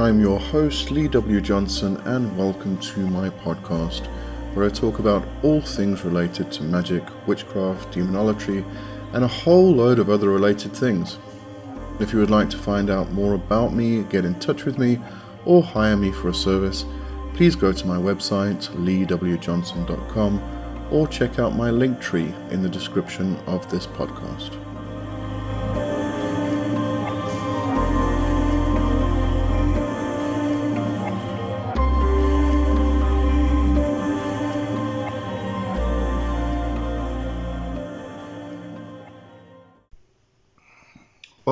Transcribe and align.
I'm 0.00 0.18
your 0.18 0.40
host, 0.40 0.90
Lee 0.90 1.08
W. 1.08 1.42
Johnson, 1.42 1.98
and 2.06 2.34
welcome 2.34 2.78
to 2.78 3.00
my 3.00 3.28
podcast, 3.28 4.06
where 4.54 4.64
I 4.64 4.70
talk 4.70 4.98
about 4.98 5.28
all 5.42 5.60
things 5.60 6.06
related 6.06 6.50
to 6.52 6.62
magic, 6.62 7.04
witchcraft, 7.26 7.92
demonology, 7.92 8.64
and 9.12 9.24
a 9.24 9.28
whole 9.28 9.70
load 9.70 9.98
of 9.98 10.08
other 10.08 10.30
related 10.30 10.72
things. 10.72 11.18
If 11.98 12.14
you 12.14 12.18
would 12.18 12.30
like 12.30 12.48
to 12.48 12.56
find 12.56 12.88
out 12.88 13.12
more 13.12 13.34
about 13.34 13.74
me, 13.74 14.02
get 14.04 14.24
in 14.24 14.40
touch 14.40 14.64
with 14.64 14.78
me, 14.78 14.98
or 15.44 15.62
hire 15.62 15.98
me 15.98 16.12
for 16.12 16.30
a 16.30 16.34
service, 16.34 16.86
please 17.34 17.54
go 17.54 17.70
to 17.70 17.86
my 17.86 17.98
website, 17.98 18.70
leewjohnson.com, 18.70 20.88
or 20.90 21.08
check 21.08 21.38
out 21.38 21.56
my 21.56 21.70
link 21.70 22.00
tree 22.00 22.32
in 22.50 22.62
the 22.62 22.70
description 22.70 23.36
of 23.46 23.70
this 23.70 23.86
podcast. 23.86 24.56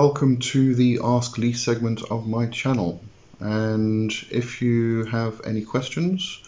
Welcome 0.04 0.36
to 0.54 0.76
the 0.76 1.00
Ask 1.02 1.38
Lee 1.38 1.54
segment 1.54 2.02
of 2.08 2.28
my 2.28 2.46
channel. 2.46 3.02
And 3.40 4.12
if 4.30 4.62
you 4.62 5.06
have 5.06 5.40
any 5.44 5.62
questions 5.62 6.40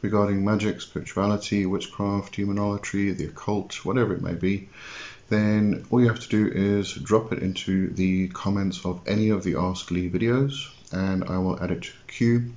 regarding 0.00 0.42
magic, 0.42 0.80
spirituality, 0.80 1.66
witchcraft, 1.66 2.34
demonology, 2.34 3.12
the 3.12 3.26
occult, 3.26 3.84
whatever 3.84 4.14
it 4.14 4.22
may 4.22 4.32
be, 4.32 4.70
then 5.28 5.84
all 5.90 6.00
you 6.00 6.08
have 6.08 6.20
to 6.20 6.28
do 6.30 6.50
is 6.50 6.94
drop 6.94 7.30
it 7.30 7.40
into 7.40 7.90
the 7.90 8.28
comments 8.28 8.86
of 8.86 9.06
any 9.06 9.28
of 9.28 9.44
the 9.44 9.56
Ask 9.56 9.90
Lee 9.90 10.08
videos 10.08 10.72
and 10.90 11.24
I 11.24 11.36
will 11.36 11.62
add 11.62 11.72
it 11.72 11.82
to 11.82 11.90
the 11.90 12.10
queue. 12.10 12.54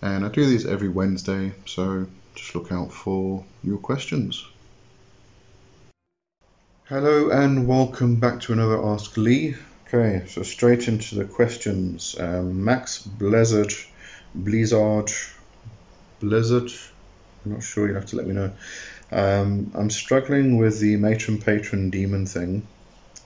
And 0.00 0.24
I 0.24 0.28
do 0.28 0.46
these 0.46 0.66
every 0.66 0.88
Wednesday, 0.88 1.50
so 1.66 2.06
just 2.36 2.54
look 2.54 2.70
out 2.70 2.92
for 2.92 3.44
your 3.64 3.78
questions. 3.78 4.46
Hello 6.84 7.30
and 7.30 7.66
welcome 7.66 8.20
back 8.20 8.38
to 8.42 8.52
another 8.52 8.80
Ask 8.84 9.16
Lee. 9.16 9.56
Okay, 9.92 10.24
so 10.28 10.44
straight 10.44 10.86
into 10.86 11.16
the 11.16 11.24
questions. 11.24 12.14
Um, 12.16 12.64
Max 12.64 13.02
Blizzard, 13.02 13.72
Blizzard, 14.36 15.10
Blizzard. 16.20 16.70
I'm 17.44 17.52
not 17.52 17.62
sure. 17.64 17.88
You'll 17.88 17.96
have 17.96 18.06
to 18.06 18.16
let 18.16 18.28
me 18.28 18.34
know. 18.34 18.52
Um, 19.10 19.72
I'm 19.74 19.90
struggling 19.90 20.58
with 20.58 20.78
the 20.78 20.94
matron 20.96 21.38
patron 21.38 21.90
demon 21.90 22.26
thing. 22.26 22.68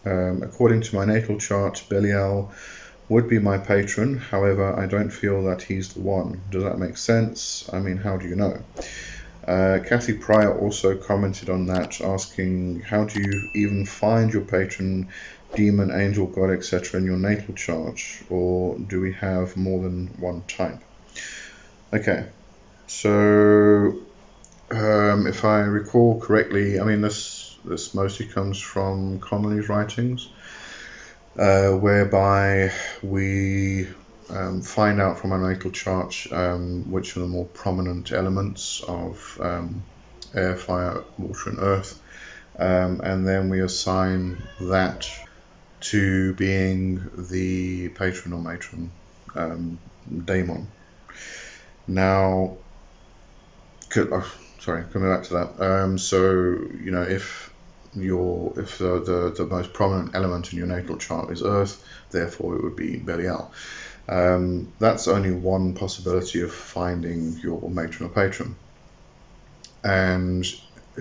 Um, 0.06 0.42
according 0.42 0.80
to 0.82 0.94
my 0.94 1.04
natal 1.04 1.38
chart, 1.38 1.84
Belial 1.90 2.50
would 3.10 3.28
be 3.28 3.38
my 3.38 3.58
patron. 3.58 4.16
However, 4.16 4.74
I 4.74 4.86
don't 4.86 5.10
feel 5.10 5.44
that 5.44 5.60
he's 5.60 5.92
the 5.92 6.00
one. 6.00 6.40
Does 6.50 6.62
that 6.62 6.78
make 6.78 6.96
sense? 6.96 7.68
I 7.74 7.80
mean, 7.80 7.98
how 7.98 8.16
do 8.16 8.26
you 8.26 8.36
know? 8.36 8.58
Uh, 9.46 9.80
Kathy 9.86 10.14
Pryor 10.14 10.58
also 10.58 10.96
commented 10.96 11.50
on 11.50 11.66
that, 11.66 12.00
asking, 12.00 12.80
How 12.80 13.04
do 13.04 13.20
you 13.20 13.50
even 13.54 13.84
find 13.84 14.32
your 14.32 14.42
patron 14.42 15.08
demon, 15.54 15.90
angel, 15.90 16.26
god, 16.26 16.50
etc. 16.50 17.00
in 17.00 17.06
your 17.06 17.16
natal 17.16 17.54
chart, 17.54 18.00
or 18.30 18.78
do 18.78 19.00
we 19.00 19.12
have 19.12 19.56
more 19.56 19.82
than 19.82 20.08
one 20.18 20.42
type? 20.42 20.80
Okay, 21.92 22.26
so 22.86 23.94
um, 24.70 25.26
if 25.26 25.44
I 25.44 25.60
recall 25.60 26.20
correctly, 26.20 26.80
I 26.80 26.84
mean 26.84 27.00
this 27.00 27.56
this 27.64 27.94
mostly 27.94 28.26
comes 28.26 28.60
from 28.60 29.20
Connolly's 29.20 29.68
writings, 29.68 30.28
uh, 31.38 31.70
whereby 31.70 32.72
we 33.02 33.88
um, 34.30 34.62
find 34.62 35.00
out 35.00 35.18
from 35.18 35.32
our 35.32 35.52
natal 35.52 35.70
chart 35.70 36.26
um, 36.32 36.90
which 36.90 37.16
are 37.16 37.20
the 37.20 37.26
more 37.26 37.46
prominent 37.46 38.12
elements 38.12 38.82
of 38.86 39.38
um, 39.40 39.82
air, 40.34 40.56
fire, 40.56 41.04
water, 41.18 41.50
and 41.50 41.58
earth, 41.60 42.00
um, 42.58 43.00
and 43.02 43.26
then 43.26 43.48
we 43.50 43.60
assign 43.60 44.42
that 44.60 45.08
to 45.84 46.32
being 46.34 47.10
the 47.16 47.88
patron 47.90 48.32
or 48.32 48.40
matron 48.40 48.90
um, 49.34 49.78
daemon. 50.24 50.66
Now, 51.86 52.56
oh, 53.96 54.34
sorry, 54.60 54.84
coming 54.92 55.10
back 55.10 55.24
to 55.24 55.34
that. 55.34 55.60
Um, 55.60 55.98
so 55.98 56.20
you 56.20 56.90
know, 56.90 57.02
if 57.02 57.52
your 57.94 58.52
if 58.58 58.78
the, 58.78 59.00
the, 59.00 59.34
the 59.36 59.46
most 59.46 59.72
prominent 59.72 60.14
element 60.14 60.52
in 60.52 60.58
your 60.58 60.66
natal 60.66 60.96
chart 60.96 61.30
is 61.30 61.42
Earth, 61.42 61.84
therefore 62.10 62.56
it 62.56 62.64
would 62.64 62.76
be 62.76 62.96
Belial. 62.96 63.52
Um, 64.08 64.72
that's 64.78 65.08
only 65.08 65.32
one 65.32 65.74
possibility 65.74 66.42
of 66.42 66.52
finding 66.52 67.38
your 67.38 67.70
matron 67.70 68.10
or 68.10 68.12
patron. 68.12 68.56
And 69.82 70.46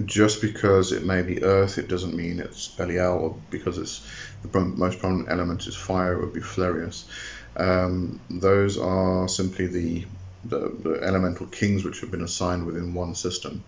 just 0.05 0.41
because 0.41 0.91
it 0.91 1.05
may 1.05 1.21
be 1.21 1.43
earth, 1.43 1.77
it 1.77 1.87
doesn't 1.87 2.15
mean 2.15 2.39
it's 2.39 2.67
Belial, 2.67 3.19
or 3.19 3.37
because 3.49 3.77
it's 3.77 4.05
the 4.41 4.59
most 4.59 4.99
prominent 4.99 5.29
element 5.29 5.67
is 5.67 5.75
fire, 5.75 6.13
it 6.13 6.19
would 6.19 6.33
be 6.33 6.41
Flereous. 6.41 7.05
Um, 7.55 8.19
those 8.29 8.77
are 8.77 9.27
simply 9.27 9.67
the, 9.67 10.05
the, 10.43 10.75
the, 10.83 10.99
elemental 11.03 11.45
kings 11.45 11.83
which 11.83 12.01
have 12.01 12.09
been 12.09 12.23
assigned 12.23 12.65
within 12.65 12.95
one 12.95 13.13
system. 13.13 13.63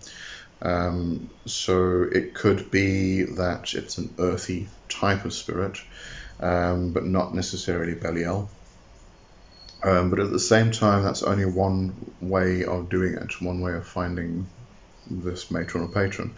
Um, 0.60 1.30
so 1.44 2.02
it 2.02 2.34
could 2.34 2.70
be 2.70 3.22
that 3.22 3.74
it's 3.74 3.98
an 3.98 4.12
earthy 4.18 4.68
type 4.88 5.24
of 5.24 5.32
spirit, 5.32 5.78
um, 6.40 6.92
but 6.92 7.04
not 7.04 7.34
necessarily 7.34 7.94
Belial. 7.94 8.50
Um, 9.84 10.10
but 10.10 10.18
at 10.18 10.32
the 10.32 10.40
same 10.40 10.72
time, 10.72 11.04
that's 11.04 11.22
only 11.22 11.44
one 11.44 11.94
way 12.20 12.64
of 12.64 12.88
doing 12.88 13.14
it, 13.14 13.40
one 13.40 13.60
way 13.60 13.74
of 13.74 13.86
finding 13.86 14.48
this 15.10 15.50
matron 15.50 15.84
or 15.84 15.88
patron. 15.88 16.34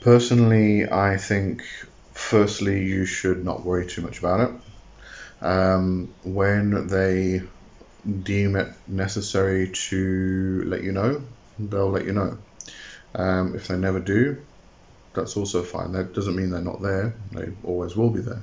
Personally, 0.00 0.88
I 0.90 1.16
think 1.16 1.62
firstly 2.12 2.84
you 2.84 3.06
should 3.06 3.44
not 3.44 3.64
worry 3.64 3.86
too 3.86 4.02
much 4.02 4.18
about 4.18 4.40
it. 4.40 5.44
Um, 5.44 6.14
when 6.24 6.86
they 6.86 7.42
deem 8.22 8.56
it 8.56 8.68
necessary 8.86 9.70
to 9.70 10.62
let 10.66 10.82
you 10.82 10.92
know, 10.92 11.22
they'll 11.58 11.90
let 11.90 12.04
you 12.04 12.12
know. 12.12 12.38
Um, 13.14 13.54
if 13.54 13.68
they 13.68 13.76
never 13.76 14.00
do, 14.00 14.42
that's 15.14 15.36
also 15.36 15.62
fine. 15.62 15.92
That 15.92 16.14
doesn't 16.14 16.34
mean 16.34 16.50
they're 16.50 16.60
not 16.60 16.82
there. 16.82 17.14
They 17.32 17.52
always 17.62 17.96
will 17.96 18.10
be 18.10 18.20
there. 18.20 18.42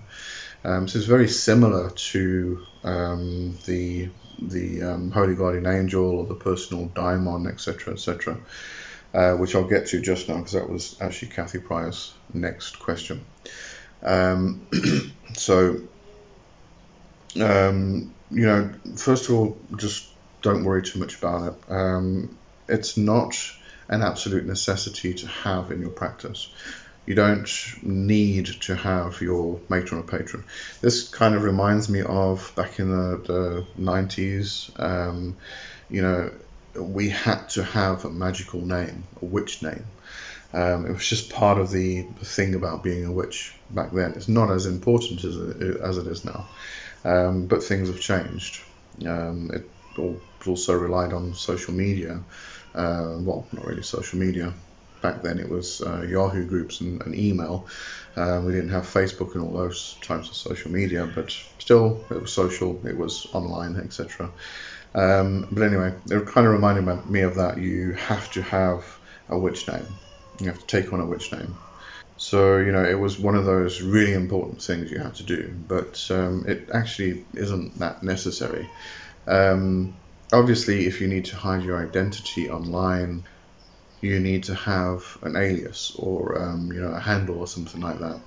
Um, 0.64 0.88
so 0.88 1.00
it's 1.00 1.08
very 1.08 1.28
similar 1.28 1.90
to 1.90 2.66
um, 2.84 3.58
the 3.66 4.10
the 4.40 4.82
um, 4.82 5.12
holy 5.12 5.36
guardian 5.36 5.68
angel 5.68 6.04
or 6.04 6.26
the 6.26 6.36
personal 6.36 6.88
daimon, 6.88 7.48
etc., 7.48 7.94
etc 7.94 8.40
uh, 9.14 9.34
which 9.34 9.56
I'll 9.56 9.68
get 9.68 9.88
to 9.88 10.02
just 10.02 10.30
now 10.30 10.38
because 10.38 10.54
that 10.54 10.70
was 10.70 10.96
actually 11.02 11.30
Kathy 11.30 11.60
Pryor's 11.60 12.14
next 12.34 12.80
question. 12.80 13.26
Um, 14.02 14.68
so, 15.34 15.82
um, 17.40 18.14
you 18.32 18.46
know, 18.46 18.72
first 18.96 19.30
of 19.30 19.36
all, 19.36 19.58
just 19.76 20.08
don't 20.42 20.64
worry 20.64 20.82
too 20.82 21.00
much 21.00 21.18
about 21.18 21.54
it. 21.54 21.72
Um, 21.72 22.38
it's 22.68 22.98
not 22.98 23.36
an 23.90 24.02
absolute 24.02 24.46
necessity 24.46 25.14
to 25.16 25.28
have 25.28 25.72
in 25.72 25.82
your 25.82 25.90
practice. 25.90 26.50
You 27.06 27.16
don't 27.16 27.50
need 27.84 28.46
to 28.62 28.76
have 28.76 29.22
your 29.22 29.60
matron 29.68 30.02
or 30.02 30.04
patron. 30.04 30.46
This 30.82 31.10
kind 31.10 31.36
of 31.36 31.44
reminds 31.44 31.90
me 31.90 32.02
of 32.02 32.54
back 32.56 32.80
in 32.80 32.90
the, 32.90 33.18
the 33.18 33.66
90s. 33.82 34.80
Um, 34.80 35.36
you 35.90 36.02
know, 36.02 36.32
we 36.76 37.10
had 37.10 37.50
to 37.50 37.64
have 37.64 38.06
a 38.06 38.10
magical 38.10 38.62
name, 38.62 39.04
a 39.22 39.26
witch 39.26 39.62
name. 39.62 39.86
Um, 40.54 40.86
it 40.86 40.92
was 40.92 41.08
just 41.08 41.32
part 41.32 41.58
of 41.58 41.72
the, 41.72 42.04
thing 42.24 42.56
about 42.56 42.84
being 42.84 43.06
a 43.06 43.12
witch 43.12 43.54
back 43.70 43.92
then. 43.92 44.12
It's 44.12 44.28
not 44.28 44.52
as 44.52 44.66
important 44.66 45.24
as 45.24 45.38
it, 45.38 45.82
as 45.82 45.98
it 45.98 46.08
is 46.08 46.26
now, 46.26 46.48
um, 47.06 47.48
but 47.48 47.64
things 47.64 47.88
have 47.88 48.00
changed. 48.00 48.62
Um, 49.06 49.52
it 49.54 49.70
also 50.46 50.74
relied 50.74 51.14
on 51.14 51.34
social 51.34 51.74
media. 51.74 52.22
Uh, 52.74 53.18
well, 53.20 53.48
not 53.52 53.66
really 53.66 53.84
social 53.84 54.20
media. 54.20 54.54
Back 55.02 55.24
then 55.24 55.40
it 55.40 55.50
was 55.50 55.82
uh, 55.82 56.06
Yahoo 56.08 56.46
groups 56.46 56.82
and, 56.82 57.02
and 57.02 57.16
email. 57.16 57.68
Uh, 58.16 58.42
we 58.46 58.52
didn't 58.52 58.70
have 58.70 58.84
Facebook 58.84 59.34
and 59.34 59.44
all 59.44 59.54
those 59.54 59.98
types 60.02 60.30
of 60.30 60.36
social 60.36 60.72
media, 60.72 61.10
but 61.16 61.32
still 61.60 62.06
it 62.12 62.22
was 62.22 62.32
social, 62.32 62.86
it 62.86 62.96
was 62.96 63.28
online, 63.34 63.78
etc. 63.78 64.30
Um, 64.94 65.48
but 65.52 65.64
anyway, 65.64 65.94
it 66.10 66.26
kind 66.28 66.48
of 66.48 66.54
reminded 66.54 67.10
me 67.10 67.22
of 67.22 67.36
that. 67.36 67.58
You 67.58 67.94
have 67.94 68.30
to 68.32 68.42
have 68.42 68.86
a 69.30 69.38
witch 69.38 69.68
name. 69.68 70.00
You 70.40 70.48
have 70.48 70.60
to 70.60 70.66
take 70.66 70.92
on 70.92 71.00
a 71.00 71.06
witch 71.06 71.32
name. 71.32 71.58
So 72.18 72.58
you 72.58 72.72
know, 72.72 72.84
it 72.84 73.00
was 73.00 73.20
one 73.20 73.36
of 73.36 73.46
those 73.46 73.82
really 73.82 74.14
important 74.14 74.62
things 74.62 74.92
you 74.92 75.00
had 75.00 75.16
to 75.16 75.24
do, 75.24 75.54
but 75.68 76.06
um, 76.12 76.46
it 76.48 76.70
actually 76.74 77.26
isn't 77.34 77.80
that 77.80 78.04
necessary. 78.04 78.70
Um, 79.28 79.96
obviously, 80.32 80.86
if 80.86 81.02
you 81.02 81.08
need 81.08 81.26
to 81.26 81.36
hide 81.36 81.64
your 81.64 81.82
identity 81.82 82.50
online, 82.50 83.24
you 84.02 84.20
need 84.20 84.44
to 84.46 84.56
have 84.56 85.18
an 85.24 85.36
alias 85.36 85.96
or 85.98 86.42
um, 86.42 86.72
you 86.72 86.82
know 86.82 86.92
a 86.92 87.00
handle 87.00 87.40
or 87.40 87.48
something 87.48 87.82
like 87.82 88.00
that. 88.00 88.22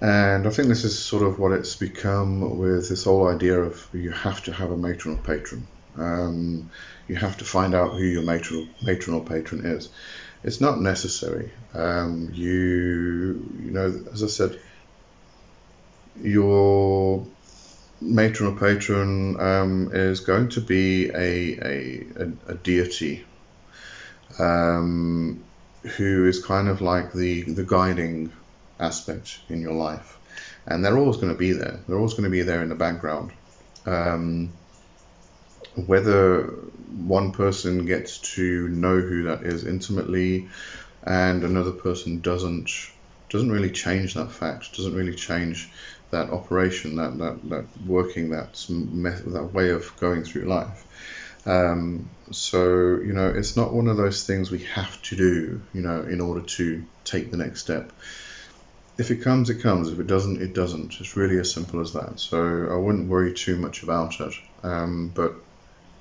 And 0.00 0.46
I 0.46 0.50
think 0.50 0.68
this 0.68 0.84
is 0.84 0.98
sort 0.98 1.22
of 1.22 1.38
what 1.38 1.52
it's 1.52 1.76
become 1.76 2.58
with 2.58 2.88
this 2.88 3.04
whole 3.04 3.28
idea 3.28 3.58
of 3.60 3.88
you 3.94 4.10
have 4.10 4.42
to 4.44 4.52
have 4.52 4.70
a 4.70 4.76
matron 4.76 5.16
or 5.16 5.22
patron. 5.22 5.66
Um, 5.96 6.70
you 7.08 7.16
have 7.16 7.38
to 7.38 7.44
find 7.44 7.74
out 7.74 7.92
who 7.92 8.04
your 8.04 8.22
matron, 8.22 8.68
matron 8.82 9.16
or 9.16 9.24
patron 9.24 9.64
is. 9.64 9.88
It's 10.44 10.60
not 10.60 10.80
necessary. 10.80 11.50
Um, 11.72 12.30
you, 12.34 13.48
you 13.62 13.70
know, 13.70 14.04
as 14.12 14.22
I 14.22 14.26
said, 14.26 14.60
your 16.22 17.26
matron 18.00 18.52
or 18.52 18.58
patron 18.58 19.40
um, 19.40 19.90
is 19.94 20.20
going 20.20 20.50
to 20.50 20.60
be 20.60 21.08
a, 21.08 21.58
a, 21.58 22.06
a, 22.16 22.32
a 22.48 22.54
deity 22.54 23.24
um, 24.38 25.42
who 25.96 26.26
is 26.26 26.44
kind 26.44 26.68
of 26.68 26.82
like 26.82 27.12
the, 27.12 27.42
the 27.42 27.64
guiding 27.64 28.30
aspect 28.78 29.40
in 29.48 29.60
your 29.60 29.74
life. 29.74 30.18
And 30.66 30.84
they're 30.84 30.98
always 30.98 31.16
going 31.16 31.32
to 31.32 31.38
be 31.38 31.52
there. 31.52 31.80
They're 31.86 31.96
always 31.96 32.14
going 32.14 32.24
to 32.24 32.30
be 32.30 32.42
there 32.42 32.62
in 32.62 32.68
the 32.68 32.74
background. 32.74 33.32
Um, 33.86 34.52
whether 35.74 36.44
one 36.96 37.32
person 37.32 37.84
gets 37.84 38.18
to 38.34 38.68
know 38.68 39.00
who 39.00 39.24
that 39.24 39.42
is 39.42 39.64
intimately 39.64 40.48
and 41.04 41.44
another 41.44 41.72
person 41.72 42.20
doesn't 42.20 42.70
doesn't 43.28 43.50
really 43.50 43.70
change 43.70 44.14
that 44.14 44.30
fact 44.30 44.74
doesn't 44.76 44.94
really 44.94 45.14
change 45.14 45.68
that 46.10 46.30
operation 46.30 46.96
that 46.96 47.18
that, 47.18 47.48
that 47.50 47.64
working 47.86 48.30
that 48.30 48.64
method, 48.68 49.32
that 49.32 49.52
way 49.52 49.70
of 49.70 49.94
going 49.98 50.24
through 50.24 50.44
life 50.44 50.84
um, 51.44 52.08
so 52.30 52.60
you 52.96 53.12
know 53.12 53.28
it's 53.28 53.56
not 53.56 53.72
one 53.72 53.88
of 53.88 53.96
those 53.96 54.24
things 54.24 54.50
we 54.50 54.60
have 54.64 55.00
to 55.02 55.16
do 55.16 55.60
you 55.74 55.82
know 55.82 56.02
in 56.02 56.20
order 56.20 56.40
to 56.40 56.84
take 57.04 57.30
the 57.30 57.36
next 57.36 57.60
step 57.60 57.92
if 58.98 59.10
it 59.10 59.16
comes, 59.16 59.50
it 59.50 59.60
comes. 59.60 59.90
If 59.90 59.98
it 59.98 60.06
doesn't, 60.06 60.40
it 60.40 60.54
doesn't. 60.54 61.00
It's 61.00 61.16
really 61.16 61.38
as 61.38 61.52
simple 61.52 61.80
as 61.80 61.92
that. 61.92 62.18
So 62.18 62.68
I 62.70 62.76
wouldn't 62.76 63.08
worry 63.08 63.34
too 63.34 63.56
much 63.56 63.82
about 63.82 64.20
it. 64.20 64.34
Um, 64.62 65.12
but 65.14 65.34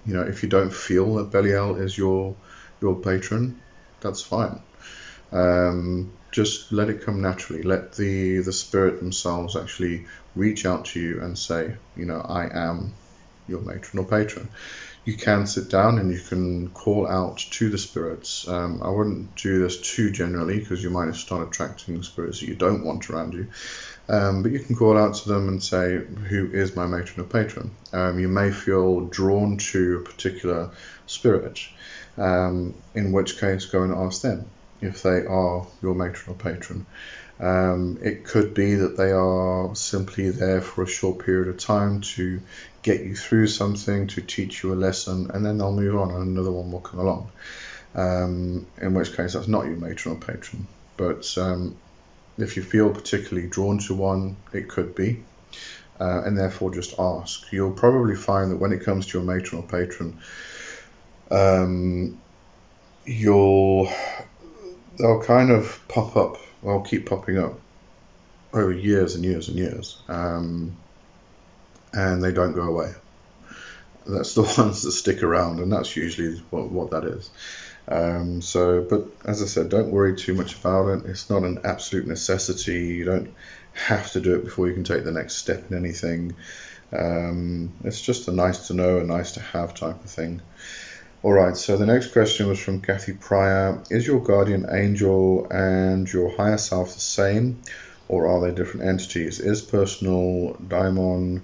you 0.05 0.13
know, 0.13 0.21
if 0.21 0.43
you 0.43 0.49
don't 0.49 0.73
feel 0.73 1.15
that 1.15 1.31
Belial 1.31 1.75
is 1.75 1.97
your 1.97 2.35
your 2.81 2.95
patron, 2.95 3.59
that's 4.01 4.21
fine. 4.21 4.61
Um, 5.31 6.11
just 6.31 6.71
let 6.71 6.89
it 6.89 7.01
come 7.01 7.21
naturally. 7.21 7.63
Let 7.63 7.93
the 7.93 8.39
the 8.39 8.53
spirit 8.53 8.99
themselves 8.99 9.55
actually 9.55 10.05
reach 10.35 10.65
out 10.65 10.85
to 10.85 10.99
you 10.99 11.21
and 11.21 11.37
say, 11.37 11.75
you 11.95 12.05
know, 12.05 12.19
I 12.19 12.49
am 12.53 12.93
your 13.47 13.61
matron 13.61 14.03
or 14.03 14.07
patron 14.07 14.49
you 15.05 15.13
can 15.13 15.45
sit 15.45 15.69
down 15.69 15.99
and 15.99 16.11
you 16.11 16.19
can 16.19 16.69
call 16.71 17.07
out 17.07 17.37
to 17.37 17.69
the 17.69 17.77
spirits. 17.77 18.47
Um, 18.47 18.81
I 18.81 18.89
wouldn't 18.89 19.35
do 19.35 19.59
this 19.59 19.79
too 19.79 20.11
generally 20.11 20.59
because 20.59 20.83
you 20.83 20.89
might 20.89 21.13
start 21.15 21.47
attracting 21.47 22.01
spirits 22.01 22.39
that 22.39 22.47
you 22.47 22.55
don't 22.55 22.83
want 22.83 23.09
around 23.09 23.35
you. 23.35 23.47
Um, 24.09 24.41
but 24.41 24.51
you 24.51 24.59
can 24.59 24.75
call 24.75 24.97
out 24.97 25.15
to 25.15 25.29
them 25.29 25.47
and 25.47 25.61
say, 25.61 25.97
Who 25.97 26.51
is 26.51 26.75
my 26.75 26.87
matron 26.87 27.25
or 27.25 27.29
patron? 27.29 27.71
Um, 27.93 28.19
you 28.19 28.27
may 28.27 28.51
feel 28.51 29.01
drawn 29.01 29.57
to 29.57 29.97
a 29.97 30.03
particular 30.03 30.71
spirit, 31.05 31.59
um, 32.17 32.73
in 32.95 33.11
which 33.11 33.39
case, 33.39 33.65
go 33.65 33.83
and 33.83 33.93
ask 33.93 34.21
them 34.21 34.45
if 34.81 35.03
they 35.03 35.25
are 35.25 35.67
your 35.81 35.95
matron 35.95 36.35
or 36.35 36.37
patron. 36.37 36.85
Um, 37.39 37.99
it 38.01 38.23
could 38.23 38.53
be 38.53 38.75
that 38.75 38.95
they 38.95 39.11
are 39.11 39.75
simply 39.75 40.29
there 40.29 40.61
for 40.61 40.83
a 40.83 40.87
short 40.87 41.19
period 41.19 41.49
of 41.49 41.57
time 41.57 42.01
to 42.01 42.41
get 42.81 43.01
you 43.01 43.15
through 43.15 43.47
something, 43.47 44.07
to 44.07 44.21
teach 44.21 44.63
you 44.63 44.73
a 44.73 44.75
lesson, 44.75 45.31
and 45.33 45.45
then 45.45 45.57
they'll 45.57 45.73
move 45.73 45.97
on 45.97 46.11
and 46.11 46.29
another 46.29 46.51
one 46.51 46.71
will 46.71 46.79
come 46.79 46.99
along. 46.99 47.29
Um, 47.93 48.67
in 48.81 48.93
which 48.93 49.15
case, 49.15 49.33
that's 49.33 49.47
not 49.47 49.65
your 49.65 49.77
matron 49.77 50.15
or 50.15 50.19
patron. 50.19 50.67
But 50.97 51.37
um, 51.37 51.75
if 52.37 52.55
you 52.55 52.63
feel 52.63 52.89
particularly 52.89 53.49
drawn 53.49 53.79
to 53.79 53.95
one, 53.95 54.37
it 54.53 54.69
could 54.69 54.95
be. 54.95 55.23
Uh, 55.99 56.23
and 56.25 56.37
therefore, 56.37 56.73
just 56.73 56.99
ask. 56.99 57.51
You'll 57.51 57.71
probably 57.71 58.15
find 58.15 58.51
that 58.51 58.57
when 58.57 58.73
it 58.73 58.83
comes 58.83 59.07
to 59.07 59.17
your 59.17 59.25
matron 59.25 59.63
or 59.63 59.67
patron, 59.67 60.19
um, 61.31 62.19
you'll 63.05 63.89
they'll 64.97 65.23
kind 65.23 65.51
of 65.51 65.81
pop 65.87 66.17
up 66.17 66.37
will 66.61 66.81
keep 66.81 67.07
popping 67.07 67.37
up 67.37 67.59
over 68.53 68.71
years 68.71 69.15
and 69.15 69.23
years 69.23 69.47
and 69.47 69.57
years, 69.57 69.97
um, 70.07 70.75
and 71.93 72.23
they 72.23 72.31
don't 72.31 72.53
go 72.53 72.63
away. 72.63 72.93
That's 74.07 74.33
the 74.33 74.41
ones 74.57 74.83
that 74.83 74.91
stick 74.91 75.23
around, 75.23 75.59
and 75.59 75.71
that's 75.71 75.95
usually 75.95 76.39
what, 76.49 76.71
what 76.71 76.91
that 76.91 77.05
is. 77.05 77.29
Um, 77.87 78.41
so, 78.41 78.81
but 78.81 79.07
as 79.25 79.43
I 79.43 79.45
said, 79.45 79.69
don't 79.69 79.91
worry 79.91 80.15
too 80.15 80.33
much 80.33 80.57
about 80.57 80.87
it. 80.89 81.05
It's 81.05 81.29
not 81.29 81.43
an 81.43 81.59
absolute 81.63 82.07
necessity. 82.07 82.87
You 82.87 83.05
don't 83.05 83.33
have 83.73 84.11
to 84.13 84.21
do 84.21 84.35
it 84.35 84.43
before 84.43 84.67
you 84.67 84.73
can 84.73 84.83
take 84.83 85.03
the 85.03 85.11
next 85.11 85.35
step 85.35 85.69
in 85.69 85.77
anything. 85.77 86.35
Um, 86.91 87.73
it's 87.83 88.01
just 88.01 88.27
a 88.27 88.31
nice 88.31 88.67
to 88.67 88.73
know, 88.73 88.99
a 88.99 89.03
nice 89.03 89.33
to 89.33 89.41
have 89.41 89.73
type 89.73 90.03
of 90.03 90.09
thing. 90.09 90.41
All 91.25 91.33
right, 91.33 91.57
so 91.57 91.75
the 91.75 91.87
next 91.87 92.13
question 92.13 92.47
was 92.47 92.59
from 92.59 92.81
Kathy 92.81 93.13
Pryor. 93.13 93.81
Is 93.89 94.05
your 94.05 94.19
guardian 94.19 94.67
angel 94.69 95.47
and 95.49 96.07
your 96.13 96.29
higher 96.37 96.59
self 96.59 96.93
the 96.93 96.99
same, 96.99 97.63
or 98.07 98.27
are 98.27 98.41
they 98.41 98.53
different 98.53 98.85
entities? 98.85 99.39
Is 99.39 99.63
personal 99.63 100.53
daimon 100.67 101.41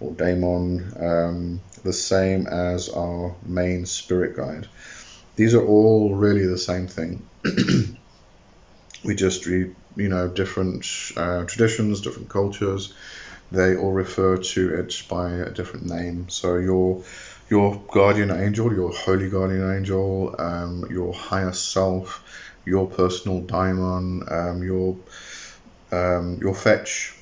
or 0.00 0.12
daemon 0.12 0.92
um, 1.00 1.60
the 1.82 1.94
same 1.94 2.46
as 2.46 2.90
our 2.90 3.34
main 3.46 3.86
spirit 3.86 4.36
guide? 4.36 4.68
These 5.36 5.54
are 5.54 5.64
all 5.64 6.14
really 6.14 6.44
the 6.44 6.58
same 6.58 6.86
thing. 6.86 7.26
we 9.02 9.14
just 9.14 9.46
read, 9.46 9.74
you 9.96 10.10
know, 10.10 10.28
different 10.28 10.84
uh, 11.16 11.44
traditions, 11.44 12.02
different 12.02 12.28
cultures. 12.28 12.92
They 13.50 13.76
all 13.76 13.92
refer 13.92 14.36
to 14.36 14.74
it 14.74 15.02
by 15.08 15.30
a 15.30 15.50
different 15.50 15.86
name. 15.86 16.28
So 16.28 16.56
your 16.56 17.02
your 17.52 17.84
guardian 17.88 18.30
angel, 18.30 18.72
your 18.72 18.90
holy 18.90 19.28
guardian 19.28 19.76
angel, 19.76 20.34
um, 20.38 20.86
your 20.90 21.12
higher 21.12 21.52
self, 21.52 22.24
your 22.64 22.86
personal 22.88 23.42
daimon, 23.42 24.22
um, 24.32 24.62
your 24.62 24.96
um, 25.92 26.38
your 26.40 26.54
fetch. 26.54 27.14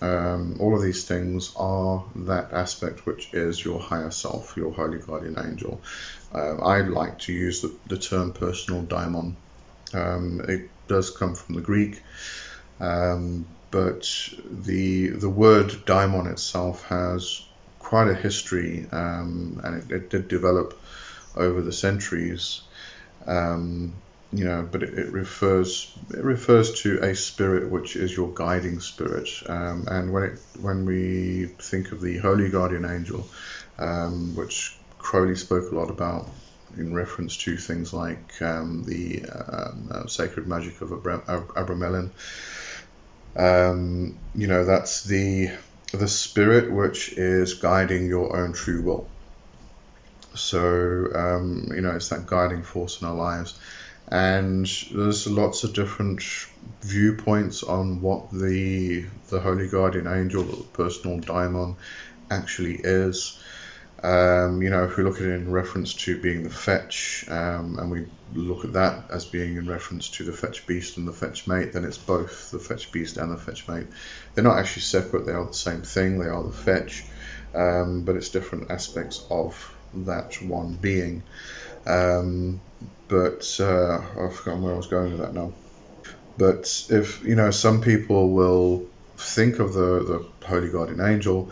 Um, 0.00 0.58
all 0.60 0.76
of 0.76 0.82
these 0.82 1.04
things 1.04 1.52
are 1.56 2.04
that 2.14 2.52
aspect 2.52 3.06
which 3.06 3.34
is 3.34 3.64
your 3.64 3.80
higher 3.80 4.12
self, 4.12 4.56
your 4.56 4.72
holy 4.72 5.00
guardian 5.00 5.36
angel. 5.36 5.80
Uh, 6.32 6.58
I 6.58 6.82
like 6.82 7.18
to 7.20 7.32
use 7.32 7.62
the, 7.62 7.76
the 7.88 7.98
term 7.98 8.34
personal 8.34 8.82
daimon. 8.82 9.34
It 10.48 10.70
does 10.86 11.10
come 11.10 11.34
from 11.34 11.56
the 11.56 11.60
Greek, 11.60 12.04
but 12.78 14.28
the 14.48 15.08
the 15.08 15.30
word 15.44 15.70
daimon 15.86 16.28
itself 16.28 16.84
has 16.84 17.42
quite 17.86 18.08
a 18.08 18.14
history, 18.14 18.84
um, 18.90 19.60
and 19.62 19.80
it, 19.80 19.94
it, 19.94 20.10
did 20.10 20.26
develop 20.26 20.76
over 21.36 21.62
the 21.62 21.72
centuries. 21.72 22.62
Um, 23.28 23.94
you 24.32 24.44
know, 24.44 24.68
but 24.68 24.82
it, 24.82 24.98
it, 24.98 25.12
refers 25.12 25.96
it 26.10 26.24
refers 26.24 26.82
to 26.82 26.98
a 26.98 27.14
spirit 27.14 27.70
which 27.70 27.94
is 27.94 28.16
your 28.16 28.34
guiding 28.34 28.80
spirit. 28.80 29.28
Um, 29.48 29.86
and 29.88 30.12
when 30.12 30.24
it 30.24 30.38
when 30.60 30.84
we 30.84 31.46
think 31.60 31.92
of 31.92 32.00
the 32.00 32.18
holy 32.18 32.48
guardian 32.50 32.84
angel, 32.84 33.24
um, 33.78 34.34
which 34.34 34.76
Crowley 34.98 35.36
spoke 35.36 35.70
a 35.70 35.76
lot 35.76 35.88
about 35.88 36.28
in 36.76 36.92
reference 36.92 37.36
to 37.44 37.56
things 37.56 37.94
like 37.94 38.42
um, 38.42 38.82
the 38.82 39.24
um, 39.26 39.88
uh, 39.92 40.06
sacred 40.08 40.48
magic 40.48 40.80
of 40.80 40.90
Abra- 40.90 41.22
Abramelin. 41.54 42.10
You 44.34 44.46
know, 44.48 44.64
that's 44.64 45.04
the 45.04 45.50
the 45.92 46.08
spirit 46.08 46.72
which 46.72 47.12
is 47.12 47.54
guiding 47.54 48.06
your 48.06 48.36
own 48.36 48.52
true 48.52 48.82
will. 48.82 49.08
So, 50.34 51.06
um, 51.14 51.68
you 51.74 51.80
know, 51.80 51.92
it's 51.92 52.08
that 52.10 52.26
guiding 52.26 52.62
force 52.62 53.00
in 53.00 53.08
our 53.08 53.14
lives. 53.14 53.58
And 54.08 54.66
there's 54.92 55.26
lots 55.26 55.64
of 55.64 55.72
different 55.72 56.22
viewpoints 56.80 57.64
on 57.64 58.00
what 58.00 58.30
the 58.30 59.04
the 59.30 59.40
holy 59.40 59.68
guardian 59.68 60.06
angel, 60.06 60.44
the 60.44 60.62
personal 60.72 61.18
daimon, 61.18 61.76
actually 62.30 62.76
is. 62.76 63.40
Um, 64.06 64.62
you 64.62 64.70
know, 64.70 64.84
if 64.84 64.96
we 64.96 65.02
look 65.02 65.16
at 65.16 65.26
it 65.26 65.32
in 65.32 65.50
reference 65.50 65.92
to 65.94 66.20
being 66.20 66.44
the 66.44 66.50
fetch, 66.50 67.24
um, 67.28 67.76
and 67.76 67.90
we 67.90 68.06
look 68.34 68.64
at 68.64 68.74
that 68.74 69.10
as 69.10 69.24
being 69.24 69.56
in 69.56 69.66
reference 69.66 70.08
to 70.10 70.22
the 70.22 70.32
fetch 70.32 70.64
beast 70.64 70.96
and 70.96 71.08
the 71.08 71.12
fetch 71.12 71.48
mate, 71.48 71.72
then 71.72 71.84
it's 71.84 71.98
both 71.98 72.52
the 72.52 72.60
fetch 72.60 72.92
beast 72.92 73.16
and 73.16 73.32
the 73.32 73.36
fetch 73.36 73.66
mate. 73.66 73.88
They're 74.32 74.44
not 74.44 74.58
actually 74.58 74.82
separate; 74.82 75.26
they 75.26 75.32
are 75.32 75.44
the 75.44 75.52
same 75.52 75.82
thing. 75.82 76.20
They 76.20 76.28
are 76.28 76.44
the 76.44 76.52
fetch, 76.52 77.04
um, 77.52 78.02
but 78.02 78.14
it's 78.14 78.28
different 78.28 78.70
aspects 78.70 79.26
of 79.28 79.74
that 79.92 80.40
one 80.40 80.74
being. 80.74 81.24
Um, 81.84 82.60
but 83.08 83.56
uh, 83.58 83.98
I've 84.20 84.36
forgotten 84.36 84.62
where 84.62 84.74
I 84.74 84.76
was 84.76 84.86
going 84.86 85.10
with 85.10 85.20
that 85.20 85.34
now. 85.34 85.52
But 86.38 86.86
if 86.90 87.24
you 87.24 87.34
know, 87.34 87.50
some 87.50 87.80
people 87.80 88.30
will 88.30 88.86
think 89.16 89.58
of 89.58 89.72
the 89.72 90.04
the 90.40 90.46
holy 90.46 90.68
guardian 90.68 91.00
angel 91.00 91.50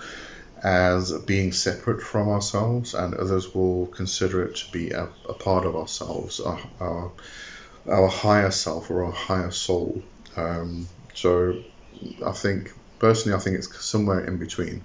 as 0.65 1.13
being 1.13 1.53
separate 1.53 2.03
from 2.03 2.31
ourselves, 2.31 2.95
and 2.95 3.15
others 3.15 3.55
will 3.55 3.87
consider 3.89 4.43
it 4.43 4.57
to 4.57 4.73
be 4.73 4.91
a, 4.91 5.09
a 5.29 5.35
part 5.35 5.67
of 5.67 5.77
ourselves, 5.77 6.41
our, 6.41 6.59
our, 6.81 7.13
our, 7.87 8.09
higher 8.09 8.51
self 8.51 8.91
or 8.91 9.05
our 9.05 9.13
higher 9.13 9.51
soul. 9.51 10.03
Um, 10.37 10.89
so 11.13 11.63
I 12.25 12.33
think 12.33 12.73
personally, 12.99 13.37
I 13.37 13.41
think 13.41 13.59
it's 13.59 13.85
somewhere 13.85 14.25
in 14.25 14.39
between. 14.39 14.83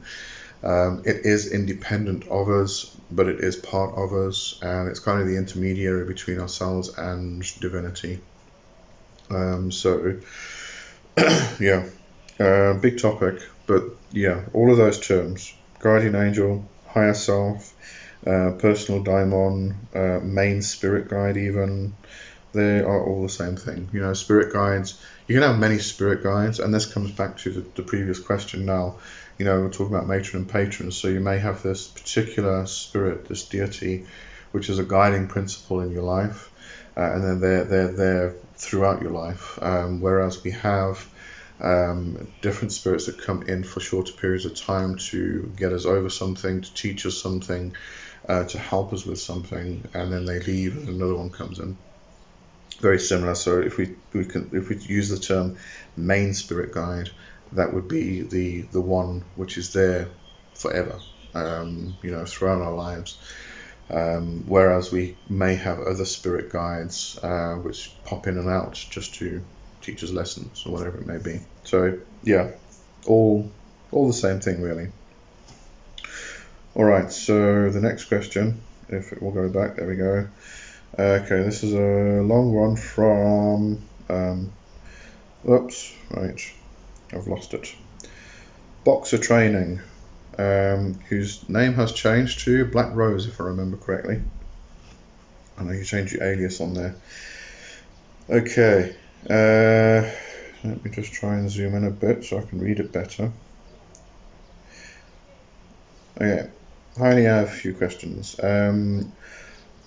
Um, 0.62 1.04
it 1.06 1.26
is 1.26 1.50
independent 1.50 2.28
of 2.28 2.50
us, 2.50 2.94
but 3.10 3.30
it 3.30 3.40
is 3.40 3.56
part 3.56 3.96
of 3.96 4.12
us, 4.12 4.60
and 4.62 4.90
it's 4.90 5.00
kind 5.00 5.22
of 5.22 5.28
the 5.28 5.38
intermediary 5.38 6.06
between 6.06 6.42
ourselves 6.42 6.90
and 6.98 7.42
divinity. 7.62 8.20
Um, 9.30 9.72
so, 9.72 10.20
yeah, 11.58 11.88
uh, 12.38 12.74
big 12.74 13.00
topic, 13.00 13.42
but 13.66 13.84
yeah, 14.12 14.44
all 14.52 14.72
of 14.72 14.78
those 14.78 15.00
terms 15.00 15.54
guardian 15.80 16.16
angel, 16.16 16.68
higher 16.88 17.14
self, 17.14 17.74
uh, 18.26 18.52
personal 18.60 19.04
daimon, 19.04 19.76
uh, 19.96 20.20
main 20.22 20.62
spirit 20.62 21.10
guide, 21.10 21.38
even 21.38 21.96
they 22.52 22.80
are 22.80 23.04
all 23.04 23.24
the 23.24 23.30
same 23.30 23.56
thing. 23.56 23.90
You 23.94 24.02
know, 24.02 24.14
spirit 24.14 24.52
guides, 24.54 25.00
you 25.28 25.36
can 25.36 25.44
have 25.44 25.60
many 25.60 25.80
spirit 25.80 26.24
guides, 26.24 26.60
and 26.60 26.74
this 26.74 26.92
comes 26.92 27.12
back 27.12 27.38
to 27.40 27.52
the, 27.52 27.62
the 27.76 27.84
previous 27.84 28.20
question 28.20 28.66
now 28.66 28.96
you 29.40 29.46
know, 29.46 29.62
we're 29.62 29.70
talking 29.70 29.96
about 29.96 30.06
matron 30.08 30.44
and 30.44 30.52
patron, 30.52 30.92
so 30.92 31.08
you 31.08 31.22
may 31.22 31.40
have 31.40 31.64
this 31.64 31.88
particular 31.88 32.66
spirit, 32.66 33.30
this 33.30 33.48
deity, 33.48 34.06
which 34.52 34.70
is 34.70 34.80
a 34.80 34.84
guiding 34.84 35.28
principle 35.28 35.80
in 35.80 35.92
your 35.92 36.04
life, 36.04 36.52
uh, 36.98 37.14
and 37.14 37.24
then 37.24 37.40
they're, 37.40 37.64
they're 37.64 37.94
there 37.94 38.34
throughout 38.56 39.02
your 39.02 39.12
life. 39.12 39.58
Um, 39.62 40.02
whereas 40.02 40.44
we 40.44 40.52
have 40.52 41.08
um, 41.62 42.32
different 42.42 42.72
spirits 42.72 43.08
that 43.08 43.22
come 43.22 43.44
in 43.44 43.64
for 43.64 43.80
shorter 43.80 44.14
periods 44.14 44.46
of 44.46 44.56
time 44.56 44.98
to 44.98 45.52
get 45.56 45.74
us 45.74 45.86
over 45.86 46.10
something, 46.10 46.62
to 46.62 46.74
teach 46.74 47.06
us 47.06 47.22
something, 47.22 47.76
uh, 48.28 48.46
to 48.46 48.58
help 48.58 48.94
us 48.94 49.06
with 49.06 49.20
something, 49.20 49.86
and 49.94 50.12
then 50.12 50.26
they 50.26 50.40
leave 50.40 50.78
and 50.78 50.90
another 50.90 51.16
one 51.16 51.32
comes 51.32 51.60
in. 51.60 51.78
Very 52.80 53.00
similar. 53.00 53.36
So 53.36 53.60
if 53.60 53.78
we, 53.78 53.96
we 54.14 54.26
can 54.26 54.52
if 54.54 54.70
we 54.70 54.78
use 54.78 55.10
the 55.10 55.20
term 55.20 55.58
main 55.98 56.34
spirit 56.34 56.72
guide, 56.72 57.10
that 57.52 57.74
would 57.74 57.88
be 57.88 58.22
the 58.22 58.62
the 58.62 58.82
one 58.82 59.26
which 59.36 59.58
is 59.58 59.74
there 59.74 60.08
forever, 60.54 61.00
um, 61.34 61.98
you 62.02 62.12
know, 62.12 62.26
throughout 62.26 62.62
our 62.62 62.74
lives. 62.74 63.20
Um, 63.90 64.44
whereas 64.46 64.92
we 64.92 65.18
may 65.28 65.56
have 65.56 65.80
other 65.80 66.06
spirit 66.06 66.52
guides 66.52 67.18
uh, 67.24 67.56
which 67.56 67.92
pop 68.04 68.28
in 68.28 68.38
and 68.38 68.48
out 68.48 68.74
just 68.74 69.16
to 69.16 69.44
teach 69.82 70.04
us 70.04 70.12
lessons 70.12 70.64
or 70.66 70.74
whatever 70.74 70.98
it 71.00 71.08
may 71.08 71.18
be. 71.18 71.40
So 71.64 72.00
yeah, 72.24 72.52
all 73.06 73.50
all 73.92 74.08
the 74.08 74.14
same 74.14 74.40
thing 74.40 74.62
really. 74.62 74.90
All 76.76 76.86
right, 76.86 77.12
so 77.12 77.70
the 77.72 77.82
next 77.82 78.06
question, 78.06 78.62
if 78.90 79.12
it 79.12 79.22
will 79.22 79.32
go 79.32 79.50
back, 79.50 79.76
there 79.76 79.88
we 79.88 79.96
go. 79.96 80.28
Okay, 80.98 81.44
this 81.44 81.64
is 81.64 81.74
a 81.74 82.22
long 82.22 82.54
one 82.54 82.76
from. 82.76 83.82
Um, 84.10 84.52
oops, 85.48 85.94
right. 86.12 86.40
I've 87.12 87.28
lost 87.28 87.54
it. 87.54 87.74
Boxer 88.84 89.18
Training, 89.18 89.82
um, 90.38 91.00
whose 91.10 91.48
name 91.50 91.74
has 91.74 91.92
changed 91.92 92.42
to 92.42 92.66
Black 92.66 92.94
Rose, 92.94 93.28
if 93.28 93.42
I 93.42 93.46
remember 93.46 93.78
correctly. 93.78 94.22
I 95.58 95.64
know 95.64 95.72
you 95.72 95.84
changed 95.84 96.14
your 96.14 96.24
alias 96.24 96.62
on 96.62 96.74
there. 96.74 96.96
Okay, 98.30 98.96
uh, 99.30 100.10
let 100.64 100.84
me 100.84 100.92
just 100.92 101.14
try 101.14 101.36
and 101.36 101.50
zoom 101.50 101.76
in 101.76 101.86
a 101.86 101.92
bit 101.92 102.24
so 102.26 102.38
I 102.38 102.42
can 102.44 102.60
read 102.60 102.80
it 102.80 102.92
better. 102.92 103.32
Okay, 106.22 106.50
I 107.00 107.10
only 107.10 107.24
have 107.24 107.48
a 107.48 107.52
few 107.52 107.74
questions. 107.74 108.40
Um, 108.42 109.14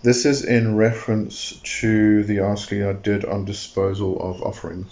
this 0.03 0.27
is 0.27 0.45
in 0.45 0.77
reference 0.77 1.61
to 1.81 2.25
the 2.25 2.41
asking 2.41 2.85
I 2.85 2.93
did 2.95 3.25
on 3.25 3.45
disposal 3.45 4.21
of 4.21 4.43
offerings. 4.43 4.91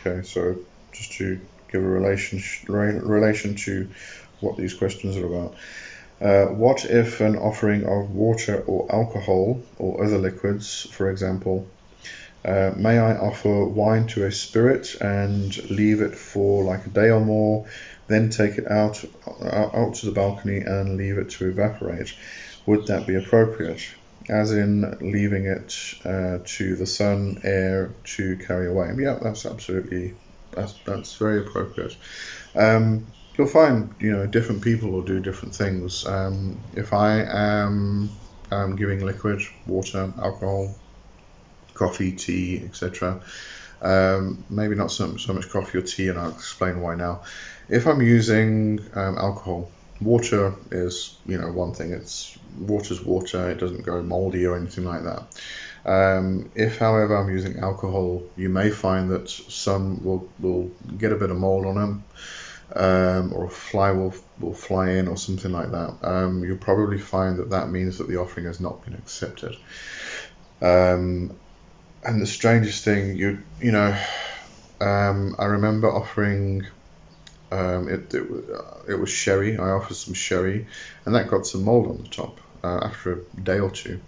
Okay, 0.00 0.22
so 0.22 0.56
just 0.92 1.12
to 1.12 1.40
give 1.70 1.82
a 1.82 1.86
relation 1.86 2.42
relation 2.68 3.54
to 3.56 3.88
what 4.40 4.56
these 4.56 4.74
questions 4.74 5.16
are 5.16 5.26
about. 5.26 5.54
Uh, 6.20 6.46
what 6.46 6.84
if 6.84 7.20
an 7.20 7.36
offering 7.36 7.84
of 7.84 8.10
water 8.10 8.62
or 8.66 8.90
alcohol 8.90 9.60
or 9.78 10.04
other 10.04 10.18
liquids, 10.18 10.86
for 10.92 11.10
example, 11.10 11.66
uh, 12.46 12.72
may 12.76 12.96
I 12.98 13.16
offer 13.16 13.64
wine 13.64 14.06
to 14.08 14.24
a 14.24 14.30
spirit 14.30 14.94
and 15.00 15.56
leave 15.68 16.00
it 16.00 16.14
for 16.14 16.62
like 16.62 16.86
a 16.86 16.90
day 16.90 17.10
or 17.10 17.20
more, 17.20 17.66
then 18.06 18.30
take 18.30 18.56
it 18.56 18.70
out 18.70 19.04
out 19.42 19.94
to 19.94 20.06
the 20.06 20.12
balcony 20.12 20.58
and 20.58 20.96
leave 20.96 21.18
it 21.18 21.30
to 21.30 21.48
evaporate? 21.48 22.14
Would 22.66 22.86
that 22.86 23.06
be 23.06 23.16
appropriate? 23.16 23.82
As 24.28 24.52
in 24.52 24.96
leaving 25.00 25.46
it 25.46 25.74
uh, 26.04 26.38
to 26.44 26.76
the 26.76 26.86
sun, 26.86 27.40
air 27.42 27.94
to 28.16 28.36
carry 28.36 28.68
away. 28.68 28.92
Yeah, 28.96 29.18
that's 29.20 29.44
absolutely 29.44 30.14
that's 30.52 30.74
that's 30.84 31.16
very 31.16 31.40
appropriate. 31.40 31.96
Um, 32.54 33.06
you'll 33.36 33.48
find 33.48 33.94
you 33.98 34.12
know 34.12 34.26
different 34.26 34.62
people 34.62 34.90
will 34.90 35.02
do 35.02 35.20
different 35.20 35.54
things. 35.54 36.06
Um, 36.06 36.60
if 36.74 36.92
I 36.92 37.22
am 37.22 38.10
um, 38.50 38.76
giving 38.76 39.04
liquid, 39.04 39.42
water, 39.66 40.12
alcohol, 40.22 40.74
coffee, 41.76 42.12
tea, 42.12 42.62
etc. 42.64 43.20
Um, 43.82 44.44
maybe 44.48 44.74
not 44.74 44.90
so, 44.90 45.16
so 45.16 45.32
much 45.32 45.48
coffee 45.50 45.78
or 45.78 45.82
tea, 45.82 46.08
and 46.08 46.18
I'll 46.18 46.30
explain 46.30 46.80
why 46.80 46.94
now. 46.94 47.22
If 47.68 47.86
I'm 47.86 48.00
using 48.00 48.80
um, 48.94 49.18
alcohol, 49.18 49.70
water 50.00 50.54
is 50.70 51.16
you 51.26 51.38
know 51.38 51.52
one 51.52 51.74
thing. 51.74 51.92
It's 51.92 52.38
water's 52.58 53.04
water. 53.04 53.50
It 53.50 53.58
doesn't 53.58 53.82
go 53.84 54.02
moldy 54.02 54.46
or 54.46 54.56
anything 54.56 54.84
like 54.84 55.04
that. 55.04 55.24
Um, 55.86 56.50
if, 56.56 56.78
however, 56.78 57.16
I'm 57.16 57.30
using 57.30 57.60
alcohol, 57.60 58.24
you 58.36 58.48
may 58.48 58.70
find 58.70 59.08
that 59.12 59.30
some 59.30 60.04
will, 60.04 60.28
will 60.40 60.70
get 60.98 61.12
a 61.12 61.16
bit 61.16 61.30
of 61.30 61.36
mold 61.36 61.64
on 61.64 61.76
them, 61.76 62.04
um, 62.74 63.32
or 63.32 63.44
a 63.44 63.48
fly 63.48 63.92
will, 63.92 64.12
will 64.40 64.52
fly 64.52 64.90
in, 64.90 65.06
or 65.06 65.16
something 65.16 65.52
like 65.52 65.70
that. 65.70 65.96
Um, 66.02 66.42
you'll 66.42 66.56
probably 66.56 66.98
find 66.98 67.38
that 67.38 67.50
that 67.50 67.70
means 67.70 67.98
that 67.98 68.08
the 68.08 68.16
offering 68.16 68.46
has 68.46 68.58
not 68.58 68.84
been 68.84 68.94
accepted. 68.94 69.56
And 72.06 72.22
the 72.22 72.26
strangest 72.26 72.84
thing, 72.84 73.16
you 73.16 73.42
you 73.60 73.72
know, 73.72 73.96
um, 74.80 75.34
I 75.38 75.46
remember 75.46 75.90
offering. 75.90 76.66
Um, 77.50 77.88
it, 77.88 78.12
it, 78.12 78.26
it 78.88 78.94
was 78.94 79.08
sherry. 79.08 79.56
I 79.56 79.70
offered 79.70 79.96
some 79.96 80.14
sherry, 80.14 80.66
and 81.04 81.14
that 81.14 81.28
got 81.28 81.46
some 81.46 81.64
mold 81.64 81.86
on 81.86 81.98
the 81.98 82.08
top 82.08 82.40
uh, 82.64 82.80
after 82.82 83.12
a 83.12 83.40
day 83.40 83.60
or 83.60 83.70
two. 83.70 84.00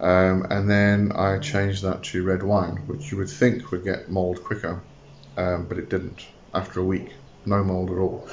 Um, 0.00 0.46
and 0.50 0.68
then 0.68 1.12
I 1.12 1.38
changed 1.38 1.82
that 1.82 2.02
to 2.04 2.24
red 2.24 2.42
wine, 2.42 2.82
which 2.86 3.12
you 3.12 3.18
would 3.18 3.30
think 3.30 3.70
would 3.70 3.84
get 3.84 4.10
mold 4.10 4.42
quicker, 4.42 4.82
um, 5.36 5.66
but 5.68 5.78
it 5.78 5.90
didn't. 5.90 6.26
After 6.54 6.80
a 6.80 6.84
week, 6.84 7.12
no 7.46 7.62
mold 7.62 7.90
at 7.90 7.98
all. 7.98 8.28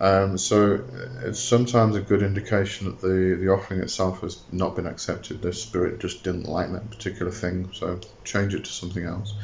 Um, 0.00 0.36
so 0.38 0.84
it's 1.24 1.42
sometimes 1.42 1.96
a 1.96 2.00
good 2.00 2.22
indication 2.22 2.86
that 2.86 3.00
the, 3.00 3.38
the 3.40 3.48
offering 3.48 3.80
itself 3.80 4.20
has 4.20 4.44
not 4.50 4.76
been 4.76 4.86
accepted. 4.86 5.40
The 5.40 5.52
spirit 5.52 6.00
just 6.00 6.24
didn't 6.24 6.48
like 6.48 6.72
that 6.72 6.90
particular 6.90 7.30
thing, 7.30 7.72
so 7.72 8.00
change 8.24 8.54
it 8.54 8.64
to 8.64 8.70
something 8.70 9.04
else. 9.04 9.34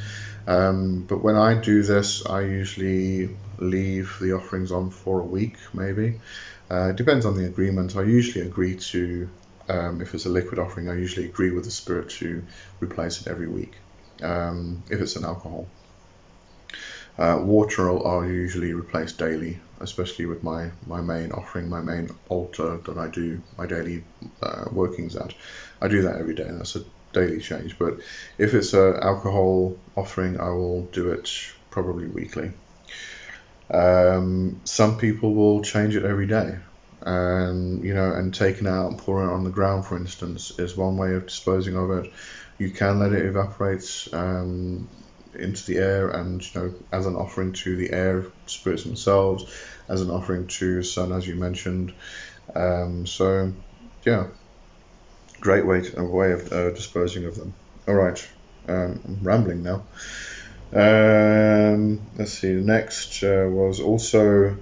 Um, 0.47 1.05
but 1.07 1.23
when 1.23 1.35
I 1.35 1.55
do 1.55 1.83
this, 1.83 2.25
I 2.25 2.41
usually 2.41 3.37
leave 3.57 4.17
the 4.19 4.33
offerings 4.33 4.71
on 4.71 4.91
for 4.91 5.21
a 5.21 5.25
week, 5.25 5.57
maybe. 5.73 6.19
Uh, 6.69 6.89
it 6.89 6.95
depends 6.95 7.25
on 7.25 7.37
the 7.37 7.45
agreement. 7.45 7.95
I 7.95 8.03
usually 8.03 8.45
agree 8.45 8.77
to 8.77 9.29
um, 9.69 10.01
if 10.01 10.13
it's 10.13 10.25
a 10.25 10.29
liquid 10.29 10.59
offering, 10.59 10.89
I 10.89 10.95
usually 10.95 11.27
agree 11.27 11.51
with 11.51 11.63
the 11.63 11.71
spirit 11.71 12.09
to 12.19 12.45
replace 12.81 13.21
it 13.21 13.27
every 13.27 13.47
week. 13.47 13.75
Um, 14.21 14.83
if 14.89 14.99
it's 14.99 15.15
an 15.15 15.23
alcohol, 15.23 15.69
uh, 17.17 17.39
water 17.41 17.89
I'll, 17.89 18.25
usually 18.25 18.73
replace 18.73 19.13
daily, 19.13 19.59
especially 19.79 20.25
with 20.25 20.43
my, 20.43 20.71
my 20.87 21.01
main 21.01 21.31
offering, 21.31 21.69
my 21.69 21.81
main 21.81 22.09
altar 22.29 22.77
that 22.77 22.97
I 22.97 23.07
do 23.07 23.41
my 23.57 23.65
daily 23.65 24.03
uh, 24.41 24.65
workings 24.71 25.15
at. 25.15 25.33
I 25.81 25.87
do 25.87 26.01
that 26.03 26.17
every 26.17 26.35
day, 26.35 26.45
and 26.45 26.59
that's 26.59 26.75
a 26.75 26.83
daily 27.13 27.39
change. 27.39 27.77
But 27.77 27.99
if 28.37 28.53
it's 28.53 28.73
an 28.73 28.97
alcohol 29.01 29.77
offering, 29.95 30.39
I 30.39 30.49
will 30.49 30.83
do 30.87 31.11
it 31.11 31.29
probably 31.69 32.07
weekly. 32.07 32.51
Um, 33.69 34.61
some 34.65 34.97
people 34.97 35.33
will 35.33 35.61
change 35.61 35.95
it 35.95 36.03
every 36.03 36.27
day 36.27 36.57
and 37.03 37.83
you 37.83 37.93
know, 37.93 38.13
and 38.13 38.33
taking 38.33 38.67
it 38.67 38.69
out 38.69 38.91
and 38.91 38.99
pouring 38.99 39.29
it 39.29 39.33
on 39.33 39.43
the 39.43 39.49
ground, 39.49 39.85
for 39.85 39.97
instance, 39.97 40.51
is 40.59 40.77
one 40.77 40.97
way 40.97 41.13
of 41.15 41.25
disposing 41.25 41.75
of 41.75 41.89
it. 41.91 42.11
You 42.57 42.69
can 42.71 42.99
let 42.99 43.11
it 43.11 43.25
evaporate 43.25 44.07
um, 44.13 44.87
into 45.35 45.65
the 45.65 45.77
air, 45.77 46.09
and 46.09 46.43
you 46.43 46.61
know, 46.61 46.73
as 46.91 47.05
an 47.05 47.15
offering 47.15 47.53
to 47.53 47.75
the 47.75 47.91
air 47.91 48.25
spirits 48.45 48.83
themselves, 48.83 49.45
as 49.87 50.01
an 50.01 50.09
offering 50.09 50.47
to 50.47 50.83
sun, 50.83 51.11
as 51.11 51.27
you 51.27 51.35
mentioned. 51.35 51.93
Um, 52.55 53.05
so, 53.05 53.53
yeah, 54.05 54.27
great 55.39 55.65
way 55.65 55.81
to, 55.81 56.03
way 56.03 56.31
of 56.31 56.51
uh, 56.51 56.71
disposing 56.71 57.25
of 57.25 57.35
them. 57.35 57.53
All 57.87 57.95
right, 57.95 58.29
um, 58.67 58.99
I'm 59.05 59.19
rambling 59.21 59.63
now. 59.63 59.83
Um, 60.73 62.01
let's 62.17 62.33
see. 62.33 62.53
Next 62.53 63.23
uh, 63.23 63.47
was 63.49 63.81
also 63.81 64.57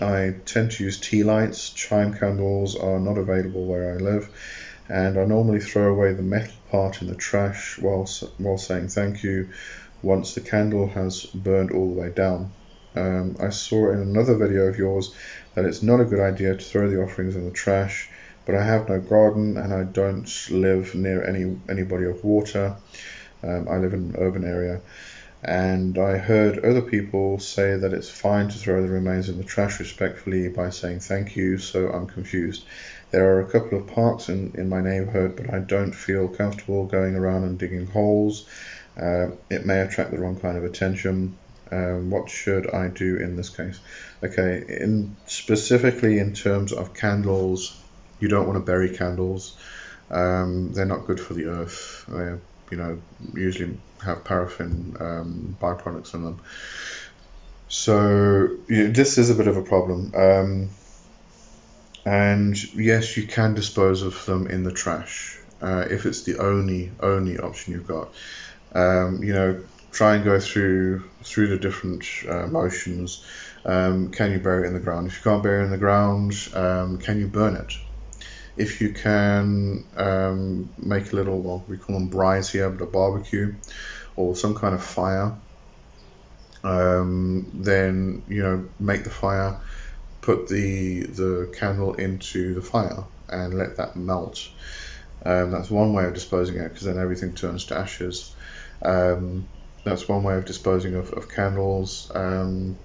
I 0.00 0.34
tend 0.44 0.72
to 0.72 0.84
use 0.84 1.00
tea 1.00 1.24
lights. 1.24 1.70
Chime 1.70 2.12
candles 2.12 2.76
are 2.76 3.00
not 3.00 3.16
available 3.16 3.64
where 3.64 3.94
I 3.94 3.96
live, 3.96 4.28
and 4.88 5.18
I 5.18 5.24
normally 5.24 5.60
throw 5.60 5.90
away 5.90 6.12
the 6.12 6.22
metal 6.22 6.52
part 6.70 7.00
in 7.00 7.08
the 7.08 7.14
trash 7.14 7.78
while 7.78 8.06
while 8.36 8.58
saying 8.58 8.88
thank 8.88 9.22
you 9.22 9.48
once 10.06 10.34
the 10.34 10.40
candle 10.40 10.86
has 10.86 11.26
burned 11.26 11.72
all 11.72 11.88
the 11.88 12.00
way 12.00 12.10
down. 12.10 12.52
Um, 12.94 13.36
I 13.40 13.50
saw 13.50 13.90
in 13.90 13.98
another 13.98 14.36
video 14.36 14.62
of 14.68 14.78
yours 14.78 15.14
that 15.54 15.64
it's 15.64 15.82
not 15.82 16.00
a 16.00 16.04
good 16.04 16.20
idea 16.20 16.56
to 16.56 16.64
throw 16.64 16.88
the 16.88 17.02
offerings 17.02 17.34
in 17.34 17.44
the 17.44 17.50
trash, 17.50 18.08
but 18.46 18.54
I 18.54 18.64
have 18.64 18.88
no 18.88 19.00
garden 19.00 19.58
and 19.58 19.74
I 19.74 19.82
don't 19.82 20.30
live 20.50 20.94
near 20.94 21.22
any 21.22 21.58
any 21.68 21.82
body 21.82 22.06
of 22.06 22.24
water. 22.24 22.76
Um, 23.42 23.68
I 23.68 23.76
live 23.78 23.92
in 23.92 24.14
an 24.14 24.16
urban 24.18 24.44
area, 24.44 24.80
and 25.42 25.98
I 25.98 26.16
heard 26.16 26.64
other 26.64 26.80
people 26.80 27.38
say 27.38 27.76
that 27.76 27.92
it's 27.92 28.08
fine 28.08 28.48
to 28.48 28.58
throw 28.58 28.80
the 28.80 28.88
remains 28.88 29.28
in 29.28 29.36
the 29.36 29.44
trash 29.44 29.78
respectfully 29.78 30.48
by 30.48 30.70
saying 30.70 31.00
thank 31.00 31.36
you. 31.36 31.58
So 31.58 31.90
I'm 31.90 32.06
confused. 32.06 32.64
There 33.10 33.26
are 33.32 33.40
a 33.40 33.50
couple 33.50 33.78
of 33.78 33.86
parks 33.86 34.28
in, 34.28 34.52
in 34.54 34.68
my 34.68 34.80
neighborhood, 34.80 35.36
but 35.36 35.52
I 35.52 35.58
don't 35.58 35.92
feel 35.92 36.28
comfortable 36.28 36.86
going 36.86 37.14
around 37.14 37.44
and 37.44 37.58
digging 37.58 37.86
holes. 37.86 38.48
Uh, 39.00 39.28
it 39.50 39.66
may 39.66 39.80
attract 39.80 40.10
the 40.10 40.18
wrong 40.18 40.38
kind 40.38 40.56
of 40.56 40.64
attention. 40.64 41.36
Um, 41.70 42.10
what 42.10 42.30
should 42.30 42.72
I 42.72 42.88
do 42.88 43.16
in 43.16 43.36
this 43.36 43.50
case? 43.50 43.80
Okay, 44.22 44.64
in 44.68 45.16
specifically 45.26 46.18
in 46.18 46.32
terms 46.32 46.72
of 46.72 46.94
candles, 46.94 47.78
you 48.20 48.28
don't 48.28 48.46
want 48.46 48.56
to 48.58 48.64
bury 48.64 48.96
candles. 48.96 49.56
Um, 50.10 50.72
they're 50.72 50.86
not 50.86 51.06
good 51.06 51.20
for 51.20 51.34
the 51.34 51.46
earth. 51.46 52.04
They, 52.08 52.34
you 52.70 52.76
know, 52.76 52.98
usually 53.34 53.76
have 54.02 54.24
paraffin 54.24 54.96
um, 55.00 55.56
byproducts 55.60 56.14
in 56.14 56.22
them. 56.22 56.40
So 57.68 58.48
you 58.68 58.84
know, 58.84 58.90
this 58.92 59.18
is 59.18 59.30
a 59.30 59.34
bit 59.34 59.48
of 59.48 59.56
a 59.56 59.62
problem. 59.62 60.12
Um, 60.14 60.68
and 62.04 62.74
yes, 62.74 63.16
you 63.16 63.26
can 63.26 63.54
dispose 63.54 64.02
of 64.02 64.24
them 64.26 64.46
in 64.46 64.62
the 64.62 64.72
trash 64.72 65.38
uh, 65.60 65.86
if 65.90 66.06
it's 66.06 66.22
the 66.22 66.38
only 66.38 66.92
only 67.00 67.38
option 67.38 67.72
you've 67.72 67.88
got. 67.88 68.14
Um, 68.76 69.22
you 69.24 69.32
know, 69.32 69.64
try 69.90 70.16
and 70.16 70.24
go 70.24 70.38
through 70.38 71.08
through 71.24 71.48
the 71.48 71.58
different 71.58 72.04
uh, 72.28 72.46
motions. 72.46 73.24
Um, 73.64 74.10
can 74.10 74.32
you 74.32 74.38
bury 74.38 74.64
it 74.64 74.68
in 74.68 74.74
the 74.74 74.80
ground? 74.80 75.06
If 75.06 75.16
you 75.16 75.22
can't 75.30 75.42
bury 75.42 75.62
it 75.62 75.64
in 75.64 75.70
the 75.70 75.78
ground, 75.78 76.34
um, 76.54 76.98
can 76.98 77.18
you 77.18 77.26
burn 77.26 77.56
it? 77.56 77.72
If 78.56 78.80
you 78.80 78.92
can 78.92 79.84
um, 79.96 80.74
make 80.78 81.12
a 81.12 81.16
little, 81.16 81.40
well, 81.40 81.64
we 81.66 81.78
call 81.78 81.98
them 81.98 82.10
braais 82.10 82.50
here, 82.50 82.70
but 82.70 82.84
a 82.84 82.86
barbecue 82.86 83.54
or 84.14 84.36
some 84.36 84.54
kind 84.54 84.74
of 84.74 84.82
fire, 84.82 85.36
um, 86.62 87.50
then 87.54 88.24
you 88.28 88.42
know 88.42 88.68
make 88.78 89.04
the 89.04 89.10
fire, 89.10 89.60
put 90.20 90.48
the 90.48 91.00
the 91.00 91.54
candle 91.58 91.94
into 91.94 92.54
the 92.54 92.62
fire 92.62 93.04
and 93.28 93.54
let 93.54 93.76
that 93.78 93.96
melt. 93.96 94.48
Um, 95.24 95.50
that's 95.50 95.70
one 95.70 95.92
way 95.92 96.04
of 96.04 96.14
disposing 96.14 96.56
it 96.56 96.68
because 96.68 96.84
then 96.84 96.98
everything 96.98 97.34
turns 97.34 97.64
to 97.66 97.76
ashes. 97.78 98.36
Um, 98.82 99.48
that's 99.84 100.08
one 100.08 100.22
way 100.22 100.36
of 100.36 100.44
disposing 100.44 100.94
of, 100.94 101.10
of 101.12 101.28
candles. 101.28 102.10
Um, 102.14 102.80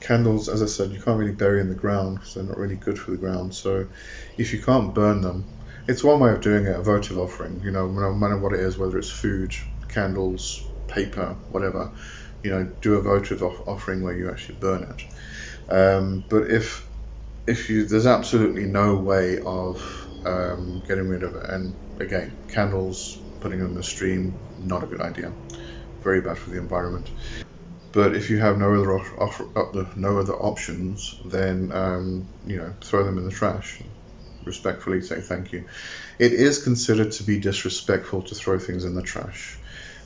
candles, 0.00 0.48
as 0.48 0.62
I 0.62 0.66
said, 0.66 0.90
you 0.90 1.00
can't 1.00 1.18
really 1.18 1.34
bury 1.34 1.60
in 1.60 1.68
the 1.68 1.74
ground 1.74 2.16
because 2.16 2.34
they're 2.34 2.44
not 2.44 2.58
really 2.58 2.76
good 2.76 2.98
for 2.98 3.10
the 3.10 3.16
ground. 3.16 3.54
So 3.54 3.88
if 4.36 4.52
you 4.52 4.62
can't 4.62 4.94
burn 4.94 5.20
them, 5.20 5.46
it's 5.86 6.04
one 6.04 6.20
way 6.20 6.32
of 6.32 6.40
doing 6.40 6.66
it, 6.66 6.76
a 6.76 6.82
votive 6.82 7.18
offering, 7.18 7.60
you 7.62 7.70
know, 7.70 7.88
no 7.90 8.14
matter 8.14 8.38
what 8.38 8.52
it 8.52 8.60
is, 8.60 8.76
whether 8.76 8.98
it's 8.98 9.10
food, 9.10 9.54
candles, 9.88 10.70
paper, 10.86 11.36
whatever, 11.48 11.92
you 12.42 12.50
know, 12.50 12.64
do 12.82 12.94
a 12.94 13.02
votive 13.02 13.42
offering 13.42 14.02
where 14.02 14.16
you 14.16 14.30
actually 14.30 14.56
burn 14.56 14.82
it. 14.82 15.72
Um, 15.72 16.24
but 16.28 16.50
if 16.50 16.88
if 17.46 17.70
you 17.70 17.86
there's 17.86 18.06
absolutely 18.06 18.66
no 18.66 18.96
way 18.96 19.38
of 19.40 20.08
um, 20.24 20.82
getting 20.86 21.08
rid 21.08 21.22
of 21.22 21.34
it, 21.34 21.48
and 21.48 21.78
again, 21.98 22.38
candles, 22.48 23.22
putting 23.40 23.58
them 23.58 23.68
in 23.68 23.74
the 23.74 23.82
stream, 23.82 24.38
not 24.58 24.82
a 24.82 24.86
good 24.86 25.00
idea. 25.00 25.32
Very 26.02 26.20
bad 26.20 26.38
for 26.38 26.50
the 26.50 26.58
environment. 26.58 27.10
But 27.92 28.14
if 28.14 28.30
you 28.30 28.38
have 28.38 28.58
no 28.58 28.74
other 28.74 28.98
uh, 28.98 29.84
no 29.96 30.18
other 30.18 30.34
options, 30.34 31.18
then 31.24 31.72
um, 31.72 32.28
you 32.46 32.58
know 32.58 32.74
throw 32.80 33.04
them 33.04 33.18
in 33.18 33.24
the 33.24 33.30
trash. 33.30 33.80
Respectfully 34.44 35.00
say 35.00 35.20
thank 35.20 35.52
you. 35.52 35.66
It 36.18 36.32
is 36.32 36.62
considered 36.62 37.12
to 37.12 37.22
be 37.22 37.40
disrespectful 37.40 38.22
to 38.22 38.34
throw 38.34 38.58
things 38.58 38.84
in 38.84 38.94
the 38.94 39.02
trash. 39.02 39.58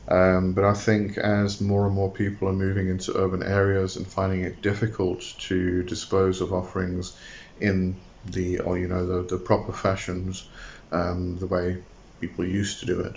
Um, 0.09 0.53
but 0.53 0.64
I 0.64 0.75
think 0.75 1.16
as 1.18 1.61
more 1.61 1.87
and 1.87 1.95
more 1.95 2.11
people 2.11 2.49
are 2.49 2.53
moving 2.53 2.88
into 2.88 3.16
urban 3.16 3.42
areas 3.42 3.97
and 3.97 4.07
finding 4.07 4.42
it 4.42 4.61
difficult 4.61 5.23
to 5.40 5.83
dispose 5.85 6.40
of 6.40 6.53
offerings 6.53 7.16
in 7.61 7.97
the 8.25 8.61
or 8.61 8.79
you 8.79 8.88
know 8.88 9.07
the, 9.07 9.37
the 9.37 9.38
proper 9.38 9.73
fashions, 9.73 10.49
um, 10.90 11.38
the 11.38 11.47
way 11.47 11.83
people 12.23 12.47
used 12.47 12.81
to 12.81 12.87
do 12.87 13.01
it, 13.01 13.17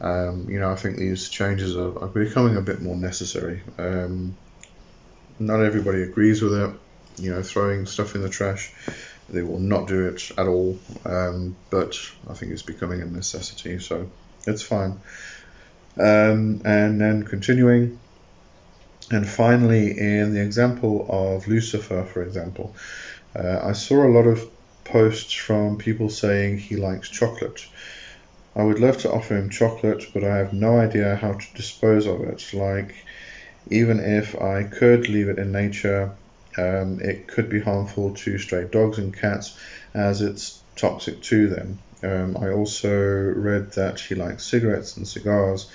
um, 0.00 0.48
you 0.48 0.58
know, 0.58 0.70
I 0.70 0.76
think 0.76 0.96
these 0.96 1.28
changes 1.28 1.76
are, 1.76 1.96
are 2.02 2.08
becoming 2.08 2.56
a 2.56 2.62
bit 2.62 2.80
more 2.80 2.96
necessary. 2.96 3.62
Um, 3.78 4.36
not 5.38 5.60
everybody 5.60 6.02
agrees 6.02 6.42
with 6.42 6.54
it. 6.54 6.70
You 7.18 7.30
know, 7.34 7.42
throwing 7.42 7.86
stuff 7.86 8.14
in 8.14 8.22
the 8.22 8.28
trash, 8.28 8.72
they 9.28 9.42
will 9.42 9.58
not 9.58 9.88
do 9.88 10.06
it 10.08 10.30
at 10.38 10.46
all. 10.46 10.78
Um, 11.04 11.56
but 11.68 11.96
I 12.28 12.34
think 12.34 12.52
it's 12.52 12.62
becoming 12.62 13.02
a 13.02 13.06
necessity, 13.06 13.78
so 13.80 14.08
it's 14.46 14.62
fine. 14.62 15.00
Um, 15.98 16.62
and 16.64 17.00
then 17.00 17.24
continuing, 17.24 17.98
and 19.10 19.28
finally, 19.28 19.98
in 19.98 20.32
the 20.32 20.42
example 20.42 21.06
of 21.08 21.48
Lucifer, 21.48 22.04
for 22.04 22.22
example, 22.22 22.76
uh, 23.34 23.58
I 23.64 23.72
saw 23.72 24.06
a 24.06 24.14
lot 24.16 24.26
of 24.28 24.48
posts 24.84 25.32
from 25.32 25.76
people 25.76 26.08
saying 26.08 26.58
he 26.58 26.76
likes 26.76 27.08
chocolate. 27.08 27.66
I 28.58 28.64
would 28.64 28.80
love 28.80 28.98
to 28.98 29.12
offer 29.12 29.36
him 29.36 29.50
chocolate, 29.50 30.06
but 30.12 30.24
I 30.24 30.38
have 30.38 30.52
no 30.52 30.80
idea 30.80 31.14
how 31.14 31.34
to 31.34 31.46
dispose 31.54 32.06
of 32.06 32.22
it. 32.22 32.52
Like, 32.52 32.92
even 33.70 34.00
if 34.00 34.34
I 34.40 34.64
could 34.64 35.08
leave 35.08 35.28
it 35.28 35.38
in 35.38 35.52
nature, 35.52 36.10
um, 36.56 37.00
it 37.00 37.28
could 37.28 37.48
be 37.48 37.60
harmful 37.60 38.14
to 38.14 38.36
stray 38.36 38.64
dogs 38.64 38.98
and 38.98 39.16
cats 39.16 39.56
as 39.94 40.22
it's 40.22 40.60
toxic 40.74 41.22
to 41.22 41.46
them. 41.48 41.78
Um, 42.02 42.36
I 42.36 42.50
also 42.50 42.90
read 42.90 43.72
that 43.72 44.00
he 44.00 44.16
likes 44.16 44.44
cigarettes 44.44 44.96
and 44.96 45.06
cigars. 45.06 45.70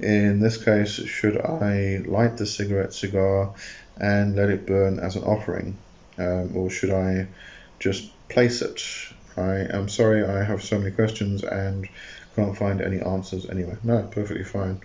In 0.00 0.40
this 0.40 0.62
case, 0.62 0.94
should 0.94 1.40
I 1.40 2.02
light 2.06 2.38
the 2.38 2.46
cigarette 2.46 2.92
cigar 2.92 3.54
and 4.00 4.34
let 4.34 4.50
it 4.50 4.66
burn 4.66 4.98
as 4.98 5.14
an 5.14 5.22
offering? 5.22 5.76
Um, 6.18 6.56
or 6.56 6.70
should 6.70 6.90
I 6.90 7.28
just 7.78 8.10
place 8.28 8.62
it? 8.62 8.82
I 9.36 9.66
am 9.76 9.88
sorry 9.88 10.24
I 10.24 10.42
have 10.42 10.62
so 10.62 10.78
many 10.78 10.90
questions 10.90 11.44
and 11.44 11.88
can't 12.34 12.56
find 12.56 12.80
any 12.80 13.00
answers 13.00 13.48
anyway. 13.48 13.76
No, 13.82 14.02
perfectly 14.02 14.44
fine. 14.44 14.80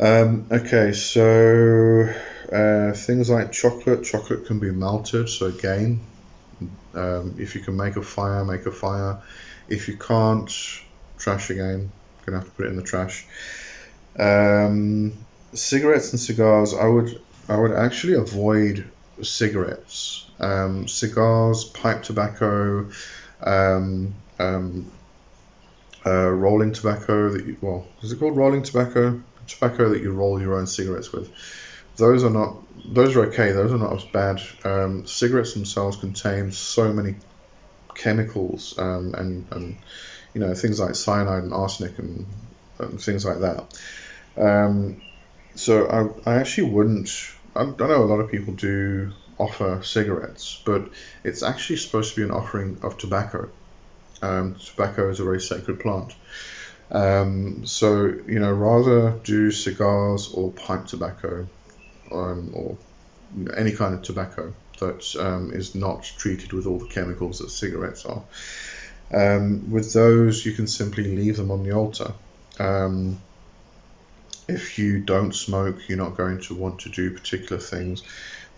Um, 0.00 0.46
okay, 0.50 0.92
so 0.92 2.08
uh, 2.52 2.92
things 2.92 3.28
like 3.28 3.52
chocolate, 3.52 4.04
chocolate 4.04 4.46
can 4.46 4.58
be 4.60 4.70
melted. 4.70 5.28
So 5.28 5.46
again, 5.46 6.00
um, 6.94 7.34
if 7.38 7.54
you 7.54 7.60
can 7.60 7.76
make 7.76 7.96
a 7.96 8.02
fire, 8.02 8.44
make 8.44 8.66
a 8.66 8.72
fire. 8.72 9.20
If 9.68 9.88
you 9.88 9.96
can't, 9.96 10.50
trash 11.18 11.50
again. 11.50 11.90
Gonna 12.24 12.38
have 12.38 12.46
to 12.46 12.52
put 12.52 12.66
it 12.66 12.68
in 12.70 12.76
the 12.76 12.82
trash. 12.82 13.26
Um, 14.18 15.12
cigarettes 15.52 16.12
and 16.12 16.20
cigars, 16.20 16.74
I 16.74 16.86
would 16.86 17.20
I 17.48 17.56
would 17.56 17.72
actually 17.72 18.14
avoid 18.14 18.90
cigarettes. 19.22 20.26
Um, 20.38 20.86
cigars, 20.86 21.64
pipe 21.64 22.02
tobacco, 22.02 22.90
um, 23.42 24.14
um, 24.38 24.90
uh, 26.04 26.28
rolling 26.28 26.72
tobacco 26.72 27.30
that 27.30 27.46
you, 27.46 27.56
well, 27.60 27.86
is 28.02 28.12
it 28.12 28.18
called 28.18 28.36
rolling 28.36 28.62
tobacco? 28.62 29.22
Tobacco 29.46 29.90
that 29.90 30.02
you 30.02 30.12
roll 30.12 30.40
your 30.40 30.58
own 30.58 30.66
cigarettes 30.66 31.12
with. 31.12 31.30
Those 31.96 32.22
are 32.24 32.30
not, 32.30 32.56
those 32.84 33.16
are 33.16 33.26
okay. 33.26 33.52
Those 33.52 33.72
are 33.72 33.78
not 33.78 33.94
as 33.94 34.04
bad. 34.04 34.40
Um, 34.64 35.06
cigarettes 35.06 35.54
themselves 35.54 35.96
contain 35.96 36.52
so 36.52 36.92
many 36.92 37.16
chemicals 37.94 38.78
um, 38.78 39.14
and, 39.14 39.46
and, 39.50 39.76
you 40.34 40.40
know, 40.40 40.54
things 40.54 40.78
like 40.78 40.94
cyanide 40.94 41.42
and 41.42 41.52
arsenic 41.52 41.98
and, 41.98 42.26
and 42.78 43.00
things 43.00 43.24
like 43.24 43.40
that. 43.40 43.78
Um, 44.36 45.02
so 45.54 45.86
I, 46.24 46.30
I 46.30 46.34
actually 46.36 46.70
wouldn't. 46.70 47.10
I, 47.56 47.62
I 47.62 47.64
know 47.64 48.04
a 48.04 48.06
lot 48.06 48.20
of 48.20 48.30
people 48.30 48.54
do 48.54 49.12
offer 49.38 49.80
cigarettes, 49.82 50.60
but 50.64 50.88
it's 51.24 51.42
actually 51.42 51.76
supposed 51.76 52.14
to 52.14 52.20
be 52.20 52.24
an 52.24 52.30
offering 52.30 52.78
of 52.82 52.98
tobacco. 52.98 53.48
Um, 54.20 54.56
tobacco 54.56 55.08
is 55.10 55.20
a 55.20 55.24
very 55.24 55.40
sacred 55.40 55.80
plant. 55.80 56.14
Um, 56.90 57.66
so, 57.66 58.06
you 58.06 58.38
know, 58.38 58.52
rather 58.52 59.18
do 59.22 59.50
cigars 59.50 60.32
or 60.32 60.50
pipe 60.52 60.86
tobacco 60.86 61.46
um, 62.10 62.50
or 62.54 62.76
any 63.56 63.72
kind 63.72 63.94
of 63.94 64.02
tobacco 64.02 64.54
that 64.80 65.16
um, 65.18 65.52
is 65.52 65.74
not 65.74 66.02
treated 66.02 66.52
with 66.52 66.66
all 66.66 66.78
the 66.78 66.88
chemicals 66.88 67.40
that 67.40 67.50
cigarettes 67.50 68.06
are. 68.06 68.22
Um, 69.12 69.70
with 69.70 69.92
those, 69.92 70.44
you 70.44 70.52
can 70.52 70.66
simply 70.66 71.04
leave 71.16 71.36
them 71.36 71.50
on 71.50 71.62
the 71.62 71.72
altar. 71.72 72.12
Um, 72.58 73.20
if 74.48 74.78
you 74.78 75.00
don't 75.00 75.34
smoke, 75.34 75.88
you're 75.88 75.98
not 75.98 76.16
going 76.16 76.40
to 76.42 76.54
want 76.54 76.80
to 76.80 76.88
do 76.88 77.10
particular 77.10 77.60
things. 77.60 78.02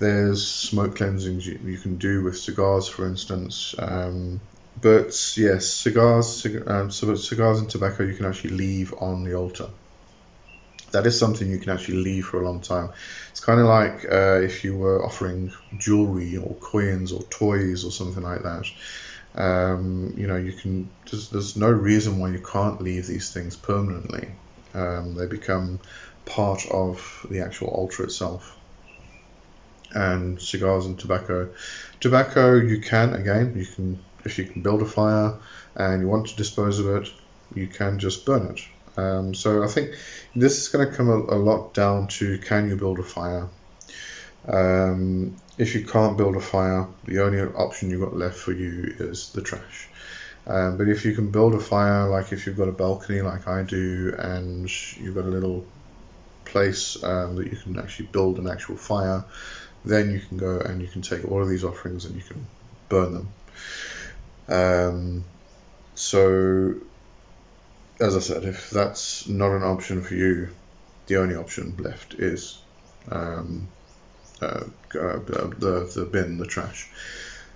There's 0.00 0.46
smoke 0.50 0.96
cleansings 0.96 1.46
you, 1.46 1.60
you 1.62 1.78
can 1.78 1.98
do 1.98 2.24
with 2.24 2.38
cigars, 2.38 2.88
for 2.88 3.06
instance. 3.06 3.74
Um, 3.78 4.42
but 4.80 5.12
yes, 5.36 5.68
cigars, 5.68 6.42
cig- 6.42 6.68
um, 6.68 6.90
cigars 6.90 7.60
and 7.60 7.70
tobacco 7.70 8.04
you 8.04 8.14
can 8.16 8.26
actually 8.26 8.56
leave 8.56 8.94
on 8.98 9.24
the 9.24 9.34
altar. 9.34 9.68
that 10.92 11.06
is 11.06 11.18
something 11.18 11.48
you 11.50 11.58
can 11.58 11.70
actually 11.72 11.98
leave 11.98 12.26
for 12.26 12.40
a 12.40 12.44
long 12.44 12.60
time. 12.60 12.90
It's 13.30 13.40
kind 13.40 13.60
of 13.60 13.66
like 13.66 14.04
uh, 14.10 14.40
if 14.40 14.64
you 14.64 14.76
were 14.76 15.04
offering 15.04 15.52
jewelry 15.76 16.36
or 16.36 16.56
coins 16.56 17.12
or 17.12 17.22
toys 17.24 17.84
or 17.84 17.92
something 17.92 18.22
like 18.22 18.42
that. 18.42 18.66
Um, 19.34 20.14
you 20.16 20.26
know, 20.26 20.36
you 20.36 20.52
can. 20.52 20.96
There's, 21.10 21.30
there's 21.30 21.56
no 21.56 21.70
reason 21.70 22.18
why 22.18 22.30
you 22.30 22.42
can't 22.42 22.80
leave 22.82 23.06
these 23.06 23.32
things 23.32 23.56
permanently. 23.56 24.36
Um, 24.74 25.14
they 25.14 25.26
become 25.26 25.80
part 26.24 26.66
of 26.70 27.26
the 27.30 27.40
actual 27.40 27.68
altar 27.68 28.04
itself. 28.04 28.60
And 29.92 30.40
cigars 30.40 30.87
and 30.87 30.98
tobacco. 30.98 31.50
Tobacco, 31.98 32.55
you 32.55 32.81
can 32.81 33.14
again, 33.14 33.55
you 33.57 33.66
can 33.66 33.98
if 34.24 34.38
you 34.38 34.44
can 34.44 34.62
build 34.62 34.83
a 34.83 34.87
fire 34.87 35.35
and 35.74 36.03
you 36.03 36.09
want 36.09 36.29
to 36.29 36.37
dispose 36.37 36.79
of 36.79 36.87
it, 36.88 37.12
you 37.55 37.66
can 37.66 37.98
just 37.98 38.24
burn 38.24 38.46
it. 38.46 38.61
Um, 38.96 39.35
so 39.35 39.62
I 39.62 39.66
think 39.68 39.94
this 40.35 40.59
is 40.59 40.68
going 40.68 40.88
to 40.88 40.94
come 40.94 41.09
a, 41.09 41.16
a, 41.16 41.38
lot 41.38 41.74
down 41.74 42.09
to 42.09 42.38
can 42.38 42.68
you 42.68 42.76
build 42.76 42.98
a 42.98 43.03
fire. 43.03 43.48
Um, 44.46 45.37
if 45.59 45.74
you 45.74 45.85
can't 45.85 46.16
build 46.16 46.37
a 46.37 46.40
fire, 46.40 46.87
the 47.05 47.20
only 47.20 47.40
option 47.40 47.90
you've 47.90 48.00
got 48.00 48.16
left 48.16 48.37
for 48.37 48.53
you 48.53 48.94
is 48.98 49.31
the 49.33 49.42
trash. 49.42 49.88
Um, 50.46 50.79
but 50.79 50.88
if 50.88 51.05
you 51.05 51.14
can 51.14 51.31
build 51.31 51.55
a 51.55 51.61
fire, 51.61 52.09
like 52.09 52.33
if 52.33 52.46
you've 52.46 52.57
got 52.57 52.68
a 52.68 52.72
balcony 52.72 53.20
like 53.20 53.46
I 53.46 53.62
do, 53.62 54.14
and 54.18 54.68
you've 54.96 55.14
got 55.14 55.24
a 55.24 55.29
little 55.29 55.64
place 56.44 57.03
um, 57.05 57.37
that 57.37 57.50
you 57.50 57.57
can 57.57 57.79
actually 57.79 58.07
build 58.07 58.38
an 58.38 58.48
actual 58.48 58.76
fire, 58.76 59.24
then 59.84 60.10
you 60.10 60.20
can 60.20 60.36
go 60.36 60.58
and 60.58 60.80
you 60.80 60.88
can 60.88 61.02
take 61.02 61.24
all 61.30 61.42
of 61.42 61.48
these 61.48 61.64
offerings 61.64 62.04
and 62.04 62.14
you 62.14 62.22
can 62.22 62.46
burn 62.88 63.12
them. 63.14 63.28
Um, 64.48 65.24
so 65.94 66.74
as 68.00 68.16
I 68.16 68.20
said, 68.20 68.44
if 68.44 68.70
that's 68.70 69.28
not 69.28 69.52
an 69.52 69.62
option 69.62 70.02
for 70.02 70.14
you, 70.14 70.48
the 71.06 71.16
only 71.16 71.34
option 71.34 71.76
left 71.78 72.14
is 72.14 72.58
um, 73.10 73.68
uh, 74.40 74.64
uh, 74.94 75.18
the, 75.18 75.90
the 75.94 76.08
bin, 76.10 76.38
the 76.38 76.46
trash. 76.46 76.88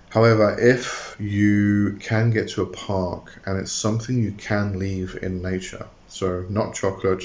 However, 0.09 0.55
if 0.59 1.15
you 1.19 1.97
can 1.99 2.29
get 2.31 2.49
to 2.49 2.61
a 2.61 2.67
park 2.67 3.41
and 3.45 3.59
it's 3.59 3.71
something 3.71 4.21
you 4.21 4.31
can 4.31 4.79
leave 4.79 5.17
in 5.21 5.41
nature, 5.41 5.87
so 6.07 6.45
not 6.49 6.75
chocolate, 6.75 7.23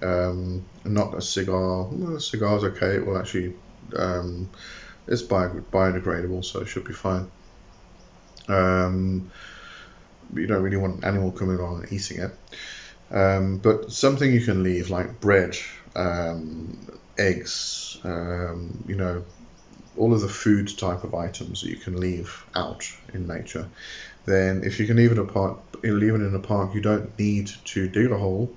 um, 0.00 0.64
not 0.84 1.14
a 1.14 1.20
cigar, 1.20 1.84
well, 1.84 2.16
a 2.16 2.20
cigar's 2.20 2.64
okay, 2.64 2.96
it 2.96 3.06
will 3.06 3.18
actually, 3.18 3.54
um, 3.96 4.50
it's 5.06 5.22
biodegradable, 5.22 6.44
so 6.44 6.60
it 6.60 6.66
should 6.66 6.84
be 6.84 6.92
fine. 6.92 7.30
Um, 8.48 9.30
you 10.34 10.46
don't 10.46 10.62
really 10.62 10.76
want 10.76 10.98
an 10.98 11.04
animal 11.04 11.32
coming 11.32 11.56
along 11.56 11.82
and 11.82 11.92
eating 11.92 12.20
it. 12.20 12.30
Um, 13.10 13.58
but 13.58 13.92
something 13.92 14.32
you 14.32 14.40
can 14.40 14.62
leave, 14.62 14.90
like 14.90 15.20
bread, 15.20 15.56
um, 15.94 16.78
eggs, 17.18 17.98
um, 18.04 18.82
you 18.86 18.96
know, 18.96 19.24
all 19.96 20.12
of 20.12 20.20
the 20.20 20.28
food 20.28 20.76
type 20.76 21.04
of 21.04 21.14
items 21.14 21.60
that 21.62 21.70
you 21.70 21.76
can 21.76 21.98
leave 22.00 22.44
out 22.54 22.90
in 23.12 23.26
nature. 23.26 23.68
Then, 24.24 24.62
if 24.64 24.80
you 24.80 24.86
can 24.86 24.96
leave 24.96 25.12
it 25.12 25.18
apart, 25.18 25.58
leave 25.82 26.14
it 26.14 26.22
in 26.22 26.34
a 26.34 26.40
park, 26.40 26.74
you 26.74 26.80
don't 26.80 27.16
need 27.18 27.50
to 27.66 27.88
dig 27.88 28.10
a 28.10 28.18
hole. 28.18 28.50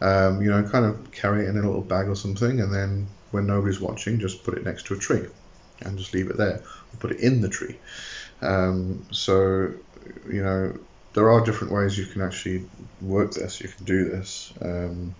Um, 0.00 0.42
you 0.42 0.50
know, 0.50 0.62
kind 0.64 0.84
of 0.84 1.12
carry 1.12 1.46
it 1.46 1.48
in 1.48 1.56
a 1.56 1.62
little 1.62 1.80
bag 1.80 2.08
or 2.08 2.16
something, 2.16 2.60
and 2.60 2.74
then 2.74 3.06
when 3.34 3.46
nobody's 3.46 3.80
watching, 3.80 4.20
just 4.20 4.44
put 4.44 4.56
it 4.56 4.64
next 4.64 4.86
to 4.86 4.94
a 4.94 4.98
tree 4.98 5.26
and 5.80 5.98
just 5.98 6.14
leave 6.14 6.30
it 6.30 6.36
there. 6.36 6.62
Or 6.92 6.96
put 7.00 7.10
it 7.10 7.20
in 7.20 7.40
the 7.40 7.48
tree. 7.48 7.76
Um, 8.40 9.04
so, 9.10 9.72
you 10.30 10.42
know, 10.42 10.78
there 11.14 11.30
are 11.30 11.44
different 11.44 11.72
ways 11.72 11.98
you 11.98 12.06
can 12.06 12.22
actually 12.22 12.64
work 13.00 13.32
this. 13.32 13.60
You 13.60 13.68
can 13.68 13.84
do 13.84 14.08
this. 14.08 14.52
Um, 14.60 15.14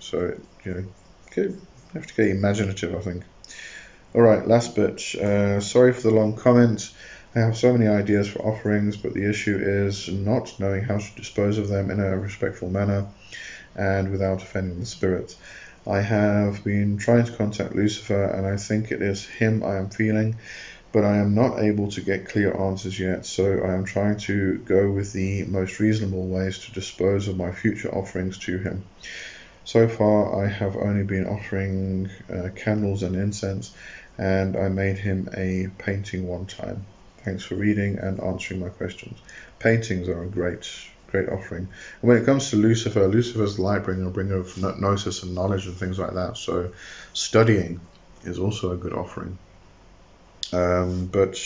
so 0.00 0.34
you 0.64 0.74
know, 0.74 0.84
get, 1.34 1.50
you 1.50 1.60
have 1.94 2.06
to 2.06 2.14
get 2.14 2.28
imaginative. 2.28 2.94
I 2.94 3.00
think. 3.00 3.24
All 4.14 4.22
right, 4.22 4.46
last 4.46 4.74
bit. 4.74 5.14
Uh, 5.14 5.60
sorry 5.60 5.92
for 5.92 6.02
the 6.02 6.14
long 6.14 6.36
comment. 6.36 6.90
I 7.34 7.40
have 7.40 7.56
so 7.56 7.72
many 7.72 7.86
ideas 7.86 8.28
for 8.28 8.40
offerings, 8.40 8.96
but 8.96 9.12
the 9.12 9.28
issue 9.28 9.58
is 9.60 10.08
not 10.08 10.58
knowing 10.58 10.84
how 10.84 10.98
to 10.98 11.14
dispose 11.14 11.58
of 11.58 11.68
them 11.68 11.90
in 11.90 12.00
a 12.00 12.16
respectful 12.16 12.70
manner 12.70 13.06
and 13.78 14.10
without 14.10 14.42
offending 14.42 14.80
the 14.80 14.86
spirit. 14.86 15.36
I 15.86 16.00
have 16.00 16.64
been 16.64 16.98
trying 16.98 17.24
to 17.24 17.32
contact 17.32 17.74
Lucifer, 17.74 18.24
and 18.24 18.46
I 18.46 18.56
think 18.56 18.90
it 18.90 19.00
is 19.00 19.24
him 19.24 19.62
I 19.62 19.76
am 19.76 19.88
feeling 19.88 20.36
but 20.92 21.04
I 21.04 21.18
am 21.18 21.34
not 21.34 21.60
able 21.60 21.90
to 21.92 22.00
get 22.00 22.28
clear 22.28 22.56
answers 22.56 22.98
yet, 22.98 23.26
so 23.26 23.60
I 23.60 23.74
am 23.74 23.84
trying 23.84 24.16
to 24.20 24.58
go 24.58 24.90
with 24.90 25.12
the 25.12 25.44
most 25.44 25.80
reasonable 25.80 26.26
ways 26.26 26.58
to 26.60 26.72
dispose 26.72 27.28
of 27.28 27.36
my 27.36 27.52
future 27.52 27.94
offerings 27.94 28.38
to 28.38 28.58
him. 28.58 28.84
So 29.64 29.86
far, 29.86 30.42
I 30.42 30.48
have 30.48 30.76
only 30.76 31.04
been 31.04 31.26
offering 31.26 32.08
uh, 32.32 32.48
candles 32.56 33.02
and 33.02 33.16
incense, 33.16 33.74
and 34.16 34.56
I 34.56 34.68
made 34.68 34.96
him 34.96 35.28
a 35.36 35.68
painting 35.78 36.26
one 36.26 36.46
time. 36.46 36.86
Thanks 37.18 37.44
for 37.44 37.56
reading 37.56 37.98
and 37.98 38.18
answering 38.20 38.60
my 38.60 38.70
questions. 38.70 39.18
Paintings 39.58 40.08
are 40.08 40.22
a 40.22 40.26
great, 40.26 40.66
great 41.10 41.28
offering. 41.28 41.68
And 42.00 42.08
when 42.08 42.16
it 42.18 42.24
comes 42.24 42.50
to 42.50 42.56
Lucifer, 42.56 43.06
Lucifer's 43.08 43.56
the 43.56 43.62
light 43.62 43.84
bringer, 43.84 44.10
bringer 44.10 44.36
of 44.36 44.56
gnosis 44.58 45.22
and 45.22 45.34
knowledge 45.34 45.66
and 45.66 45.76
things 45.76 45.98
like 45.98 46.14
that. 46.14 46.36
So, 46.36 46.72
studying 47.12 47.80
is 48.24 48.38
also 48.38 48.72
a 48.72 48.76
good 48.76 48.92
offering. 48.92 49.38
Um, 50.52 51.06
but 51.06 51.38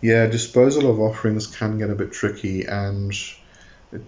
yeah, 0.00 0.26
disposal 0.26 0.90
of 0.90 1.00
offerings 1.00 1.46
can 1.46 1.78
get 1.78 1.90
a 1.90 1.94
bit 1.94 2.12
tricky, 2.12 2.64
and 2.64 3.12
it, 3.92 4.02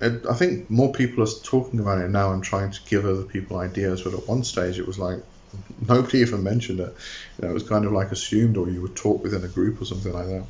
it, 0.00 0.26
I 0.28 0.34
think 0.34 0.70
more 0.70 0.92
people 0.92 1.24
are 1.24 1.40
talking 1.42 1.80
about 1.80 1.98
it 1.98 2.10
now 2.10 2.32
and 2.32 2.42
trying 2.42 2.70
to 2.70 2.80
give 2.88 3.04
other 3.04 3.22
people 3.22 3.58
ideas. 3.58 4.02
But 4.02 4.14
at 4.14 4.28
one 4.28 4.44
stage, 4.44 4.78
it 4.78 4.86
was 4.86 4.98
like 4.98 5.18
nobody 5.88 6.18
even 6.18 6.42
mentioned 6.42 6.80
it. 6.80 6.94
You 7.38 7.44
know, 7.44 7.50
it 7.50 7.54
was 7.54 7.68
kind 7.68 7.84
of 7.84 7.92
like 7.92 8.12
assumed, 8.12 8.56
or 8.56 8.68
you 8.68 8.82
would 8.82 8.96
talk 8.96 9.22
within 9.22 9.44
a 9.44 9.48
group 9.48 9.80
or 9.80 9.84
something 9.84 10.12
like 10.12 10.26
that. 10.26 10.44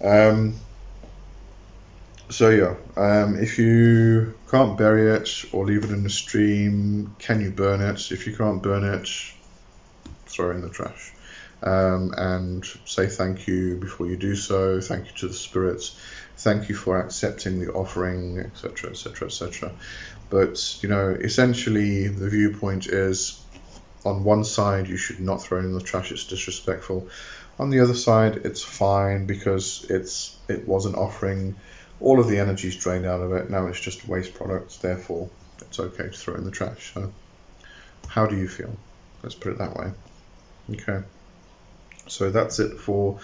Um, 0.00 0.54
so 2.30 2.50
yeah, 2.50 2.74
um, 2.96 3.36
if 3.36 3.58
you 3.58 4.34
can't 4.50 4.76
bury 4.76 5.14
it 5.14 5.44
or 5.52 5.64
leave 5.64 5.84
it 5.84 5.90
in 5.90 6.02
the 6.02 6.10
stream, 6.10 7.14
can 7.18 7.40
you 7.40 7.50
burn 7.50 7.80
it? 7.80 8.10
If 8.10 8.26
you 8.26 8.36
can't 8.36 8.62
burn 8.62 8.84
it, 8.84 9.08
throw 10.26 10.50
it 10.50 10.54
in 10.54 10.60
the 10.62 10.70
trash 10.70 11.12
um, 11.62 12.14
and 12.16 12.64
say 12.84 13.06
thank 13.06 13.46
you 13.46 13.76
before 13.76 14.06
you 14.06 14.16
do 14.16 14.36
so. 14.36 14.80
Thank 14.80 15.06
you 15.06 15.12
to 15.18 15.28
the 15.28 15.34
spirits. 15.34 15.98
Thank 16.36 16.68
you 16.68 16.74
for 16.74 17.00
accepting 17.00 17.58
the 17.58 17.72
offering, 17.72 18.38
etc., 18.38 18.90
etc., 18.90 19.26
etc. 19.26 19.72
But 20.30 20.82
you 20.82 20.88
know, 20.88 21.10
essentially, 21.10 22.08
the 22.08 22.28
viewpoint 22.28 22.86
is 22.86 23.42
on 24.04 24.22
one 24.22 24.44
side 24.44 24.88
you 24.88 24.96
should 24.96 25.20
not 25.20 25.42
throw 25.42 25.58
in 25.58 25.74
the 25.74 25.80
trash; 25.80 26.12
it's 26.12 26.24
disrespectful. 26.24 27.08
On 27.58 27.70
the 27.70 27.80
other 27.80 27.94
side, 27.94 28.42
it's 28.44 28.62
fine 28.62 29.26
because 29.26 29.84
it's 29.90 30.36
it 30.48 30.66
was 30.68 30.86
an 30.86 30.94
offering. 30.94 31.56
All 32.00 32.20
of 32.20 32.28
the 32.28 32.38
energy 32.38 32.68
is 32.68 32.76
drained 32.76 33.06
out 33.06 33.20
of 33.20 33.32
it. 33.32 33.50
Now 33.50 33.66
it's 33.66 33.80
just 33.80 34.06
waste 34.06 34.34
products. 34.34 34.76
Therefore, 34.78 35.28
it's 35.60 35.80
okay 35.80 36.04
to 36.04 36.10
throw 36.10 36.34
in 36.34 36.44
the 36.44 36.50
trash. 36.50 36.92
So, 36.94 37.12
how 38.06 38.26
do 38.26 38.36
you 38.36 38.48
feel? 38.48 38.76
Let's 39.22 39.34
put 39.34 39.52
it 39.52 39.58
that 39.58 39.76
way. 39.76 39.90
Okay. 40.70 41.04
So 42.06 42.30
that's 42.30 42.58
it 42.58 42.78
for 42.78 43.18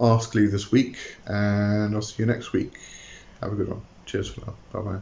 Ask 0.00 0.34
Lee 0.34 0.46
this 0.46 0.70
week, 0.70 1.16
and 1.26 1.94
I'll 1.94 2.02
see 2.02 2.22
you 2.22 2.26
next 2.26 2.52
week. 2.52 2.78
Have 3.40 3.52
a 3.52 3.56
good 3.56 3.68
one. 3.68 3.82
Cheers 4.06 4.28
for 4.28 4.40
now. 4.42 4.54
Bye 4.72 4.80
bye. 4.80 5.00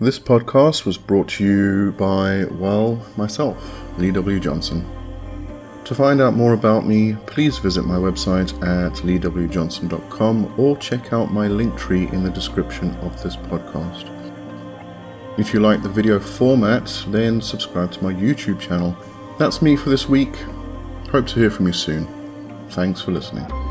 This 0.00 0.18
podcast 0.18 0.84
was 0.84 0.98
brought 0.98 1.28
to 1.30 1.44
you 1.44 1.92
by, 1.92 2.44
well, 2.44 3.06
myself, 3.16 3.80
Lee 3.96 4.10
W. 4.10 4.40
Johnson. 4.40 5.03
To 5.84 5.94
find 5.94 6.22
out 6.22 6.34
more 6.34 6.54
about 6.54 6.86
me, 6.86 7.14
please 7.26 7.58
visit 7.58 7.84
my 7.84 7.96
website 7.96 8.54
at 8.62 8.94
leewjohnson.com 8.94 10.54
or 10.58 10.76
check 10.78 11.12
out 11.12 11.30
my 11.30 11.46
link 11.46 11.76
tree 11.76 12.08
in 12.08 12.24
the 12.24 12.30
description 12.30 12.94
of 13.02 13.22
this 13.22 13.36
podcast. 13.36 14.10
If 15.38 15.52
you 15.52 15.60
like 15.60 15.82
the 15.82 15.90
video 15.90 16.18
format, 16.18 17.04
then 17.08 17.42
subscribe 17.42 17.92
to 17.92 18.02
my 18.02 18.14
YouTube 18.14 18.60
channel. 18.60 18.96
That's 19.38 19.60
me 19.60 19.76
for 19.76 19.90
this 19.90 20.08
week. 20.08 20.36
Hope 21.10 21.26
to 21.28 21.40
hear 21.40 21.50
from 21.50 21.66
you 21.66 21.72
soon. 21.74 22.06
Thanks 22.70 23.02
for 23.02 23.12
listening. 23.12 23.63